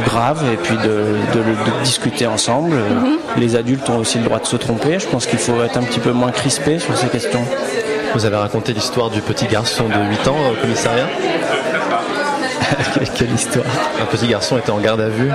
[0.04, 1.42] graves, et puis de,
[1.82, 2.76] discuter ensemble.
[2.76, 3.40] Mm-hmm.
[3.40, 4.98] Les adultes ont aussi le droit de se tromper.
[4.98, 7.44] Je pense qu'il faut être un petit peu moins crispé sur ces questions.
[8.14, 11.06] Vous avez raconté l'histoire du petit garçon de 8 ans au commissariat?
[13.16, 13.66] Quelle histoire
[14.00, 15.30] Un petit garçon était en garde à vue.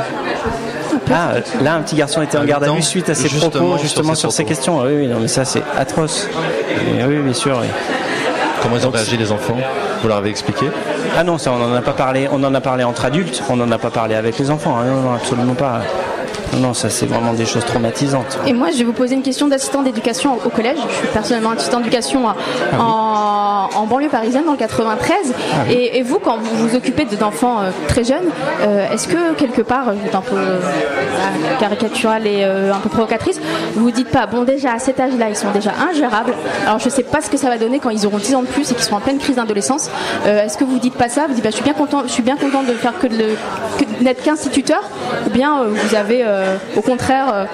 [1.12, 4.16] Ah, là, un petit garçon était en garde à vue suite à ses propos, justement
[4.16, 4.80] sur, ces, questions.
[4.82, 6.28] Ah oui, oui, non, mais ça, c'est atroce.
[7.08, 7.62] oui, bien sûr.
[8.62, 9.58] Comment ils ont réagi les enfants?
[10.02, 10.68] Vous leur avez expliqué?
[11.18, 12.28] Ah non, ça, on n'en a pas parlé.
[12.32, 13.44] On en a parlé entre adultes.
[13.50, 14.78] On n'en a pas parlé avec les enfants.
[14.78, 14.86] Hein.
[14.86, 15.82] non, non, absolument pas.
[16.60, 18.40] Non, ça c'est vraiment des choses traumatisantes.
[18.46, 20.78] Et moi, je vais vous poser une question d'assistant d'éducation au collège.
[20.90, 25.18] Je suis personnellement assistant d'éducation ah en, banlieue parisienne dans le 93.
[25.54, 28.30] Ah et, vous, quand vous vous occupez d'enfants euh, très jeunes,
[28.62, 30.60] euh, est-ce que quelque part, vous êtes un peu euh,
[31.60, 33.40] caricatural et un peu provocatrice,
[33.76, 36.34] vous vous dites pas, bon déjà à cet âge-là, ils sont déjà ingérables.
[36.66, 38.48] Alors je sais pas ce que ça va donner quand ils auront 10 ans de
[38.48, 39.90] plus et qu'ils sont en pleine crise d'adolescence.
[40.26, 41.26] est-ce que vous dites pas ça?
[41.28, 43.36] Vous dites, bah, je suis bien content, je suis bien content de faire que, de,
[44.02, 44.82] n'être qu'instituteur,
[45.26, 47.46] ou bien vous avez euh, au contraire euh,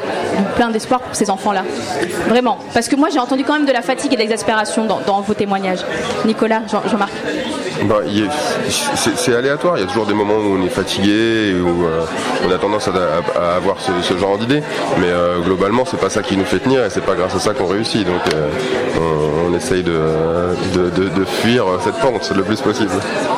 [0.55, 1.63] plein d'espoir pour ces enfants-là.
[2.27, 2.57] Vraiment.
[2.73, 5.33] Parce que moi j'ai entendu quand même de la fatigue et de l'exaspération dans, vos
[5.33, 5.79] témoignages.
[6.25, 7.11] Nicolas, Jean-Marc.
[7.83, 8.01] Bah,
[8.67, 9.77] c'est aléatoire.
[9.77, 12.03] Il y a toujours des moments où on est fatigué, où euh,
[12.45, 14.61] on a tendance à, avoir ce, genre d'idées.
[14.99, 15.07] Mais
[15.43, 17.67] globalement, c'est pas ça qui nous fait tenir et c'est pas grâce à ça qu'on
[17.67, 18.05] réussit.
[18.05, 18.21] Donc
[18.97, 19.91] on, essaye de,
[20.73, 22.91] de, fuir cette pente le plus possible.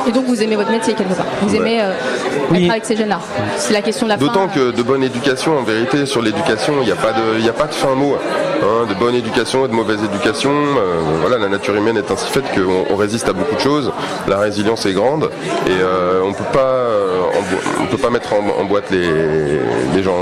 [0.07, 3.19] Et donc vous aimez votre métier quelque part Vous aimez être avec ces jeunes-là
[3.57, 6.85] C'est la question de la D'autant que de bonne éducation en vérité, sur l'éducation, il
[6.85, 8.15] n'y a, pas de, a pas de fin mot.
[8.63, 10.51] Hein, de bonne éducation et de mauvaise éducation.
[10.51, 13.91] Euh, voilà, la nature humaine est ainsi faite qu'on résiste à beaucoup de choses.
[14.27, 15.31] La résilience est grande
[15.65, 17.21] et euh, on peut pas, euh,
[17.81, 20.15] on peut pas mettre en, boîte les, gens.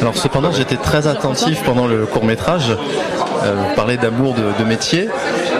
[0.00, 2.76] Alors cependant, j'étais très attentif pendant le court métrage.
[3.44, 5.08] Vous parlez d'amour de métier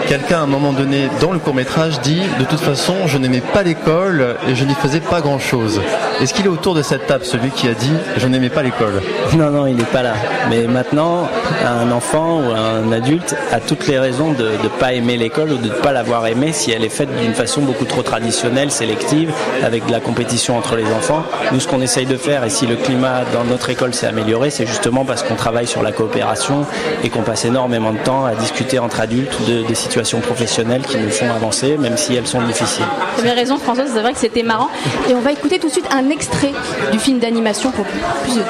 [0.07, 3.41] quelqu'un à un moment donné dans le court métrage dit de toute façon je n'aimais
[3.41, 5.81] pas l'école et je n'y faisais pas grand chose.
[6.21, 9.01] Est-ce qu'il est autour de cette table celui qui a dit je n'aimais pas l'école?
[9.35, 10.13] Non non il n'est pas là.
[10.49, 11.29] Mais maintenant
[11.65, 15.57] un enfant ou un adulte a toutes les raisons de ne pas aimer l'école ou
[15.57, 19.31] de ne pas l'avoir aimée si elle est faite d'une façon beaucoup trop traditionnelle, sélective,
[19.63, 21.23] avec de la compétition entre les enfants.
[21.51, 24.49] Nous ce qu'on essaye de faire et si le climat dans notre école s'est amélioré
[24.49, 26.65] c'est justement parce qu'on travaille sur la coopération
[27.03, 30.97] et qu'on passe énormément de temps à discuter entre adultes de, des situations professionnelles qui
[30.97, 32.85] nous font avancer, même si elles sont difficiles.
[33.17, 34.69] Vous avez raison, Françoise, c'est vrai que c'était marrant.
[35.09, 36.51] Et on va écouter tout de suite un extrait
[36.91, 38.41] du film d'animation pour plus de...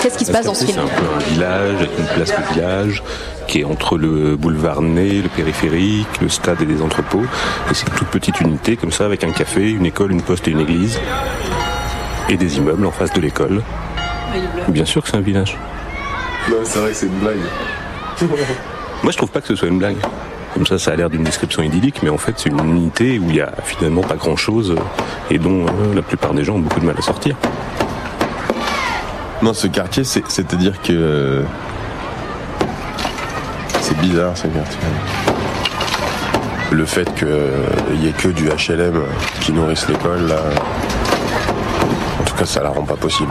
[0.00, 2.30] Qu'est-ce qui se passe dans ce film C'est un peu un village avec une place
[2.30, 3.02] de village
[3.48, 7.24] qui est entre le boulevard Ney, le périphérique, le stade et les entrepôts.
[7.70, 10.46] Et c'est une toute petite unité comme ça avec un café, une école, une poste
[10.46, 11.00] et une église.
[12.28, 13.62] Et des immeubles en face de l'école.
[14.68, 15.56] Bien sûr que c'est un village.
[16.62, 17.38] c'est vrai que c'est une blague.
[19.02, 19.96] Moi, je trouve pas que ce soit une blague.
[20.54, 23.26] Comme ça, ça a l'air d'une description idyllique, mais en fait, c'est une unité où
[23.28, 24.74] il y a finalement pas grand-chose
[25.30, 27.36] et dont euh, la plupart des gens ont beaucoup de mal à sortir.
[29.42, 31.44] Non, ce quartier, c'est-à-dire que
[33.80, 34.78] c'est bizarre ce quartier.
[36.72, 39.00] Le fait qu'il n'y ait que du HLM
[39.40, 40.40] qui nourrisse l'école, là,
[42.20, 43.30] en tout cas, ça la rend pas possible.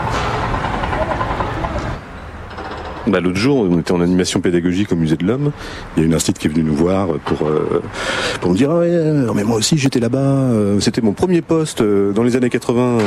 [3.08, 5.50] Bah, L'autre jour, on était en animation pédagogique au musée de l'Homme.
[5.96, 7.82] Il y a une institut qui est venue nous voir pour euh,
[8.40, 10.18] pour me dire ah ouais, mais moi aussi j'étais là-bas.
[10.18, 12.98] Euh, c'était mon premier poste euh, dans les années 80.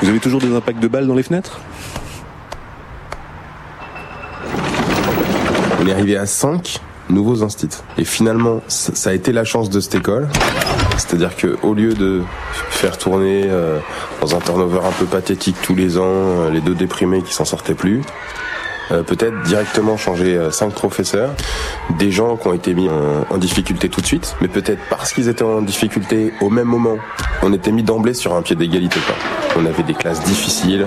[0.00, 1.60] Vous avez toujours des impacts de balles dans les fenêtres?
[5.80, 6.80] On est arrivé à 5
[7.10, 7.76] nouveaux instituts.
[7.98, 10.28] Et finalement, ça a été la chance de cette école.
[10.96, 12.22] C'est-à-dire que au lieu de
[12.70, 13.46] faire tourner
[14.22, 17.74] dans un turnover un peu pathétique tous les ans les deux déprimés qui s'en sortaient
[17.74, 18.00] plus,
[18.90, 21.34] euh, peut-être directement changer euh, cinq professeurs,
[21.98, 25.28] des gens qui ont été mis en, difficulté tout de suite, mais peut-être parce qu'ils
[25.28, 26.96] étaient en difficulté au même moment,
[27.42, 29.00] on était mis d'emblée sur un pied d'égalité.
[29.56, 30.86] On avait des classes difficiles,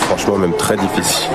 [0.00, 1.30] franchement même très difficile.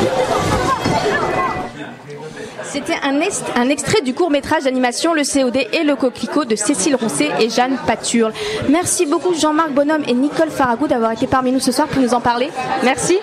[2.79, 3.19] C'était un,
[3.61, 7.49] un, extrait du court métrage d'animation Le COD et le Coquelicot de Cécile Roncet et
[7.49, 8.31] Jeanne Paturle.
[8.69, 12.13] Merci beaucoup Jean-Marc Bonhomme et Nicole Faragou d'avoir été parmi nous ce soir pour nous
[12.13, 12.49] en parler.
[12.83, 13.17] Merci.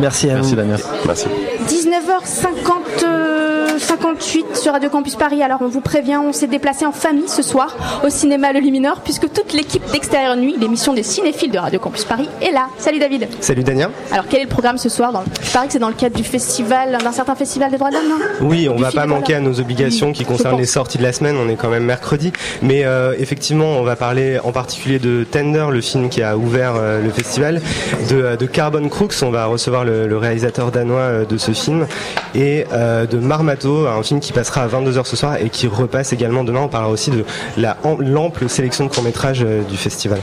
[0.00, 0.62] Merci à Merci vous.
[1.06, 1.26] Merci.
[1.68, 3.53] 19h50.
[3.98, 5.40] 58 sur Radio Campus Paris.
[5.40, 9.00] Alors on vous prévient, on s'est déplacé en famille ce soir au cinéma Le Lumineur
[9.02, 12.66] puisque toute l'équipe d'Extérieur Nuit, l'émission des cinéphiles de Radio Campus Paris, est là.
[12.76, 13.28] Salut David.
[13.40, 13.90] Salut Dania.
[14.10, 16.16] Alors quel est le programme ce soir dans Je parie que c'est dans le cadre
[16.16, 18.48] du festival, d'un certain festival des droits de l'homme, non?
[18.48, 21.12] Oui, on Du va pas manquer à nos obligations qui concernent les sorties de la
[21.12, 21.36] semaine.
[21.36, 22.32] On est quand même mercredi,
[22.62, 26.72] mais euh, effectivement, on va parler en particulier de Tender, le film qui a ouvert
[26.76, 27.62] euh, le festival,
[28.10, 29.14] de, euh, de Carbon Crooks.
[29.22, 31.86] On va recevoir le, le réalisateur danois de ce film
[32.34, 36.12] et euh, de Marmato, un film qui passera à 22h ce soir et qui repasse
[36.12, 36.60] également demain.
[36.60, 37.24] On parlera aussi de
[37.56, 40.20] la am- l'ample sélection de courts métrages du festival.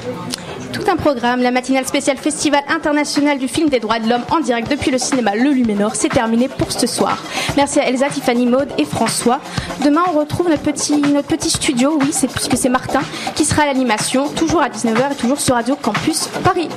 [0.74, 4.40] Tout un programme, la matinale spéciale Festival international du film des droits de l'homme en
[4.40, 7.18] direct depuis le cinéma Le Luménor, c'est terminé pour ce soir.
[7.58, 9.40] Merci à Elsa, Tiffany, Maude et François.
[9.84, 13.02] Demain, on retrouve notre petit, notre petit studio, oui, c'est puisque c'est Martin
[13.36, 16.70] qui sera à l'animation, toujours à 19h et toujours sur Radio Campus Paris.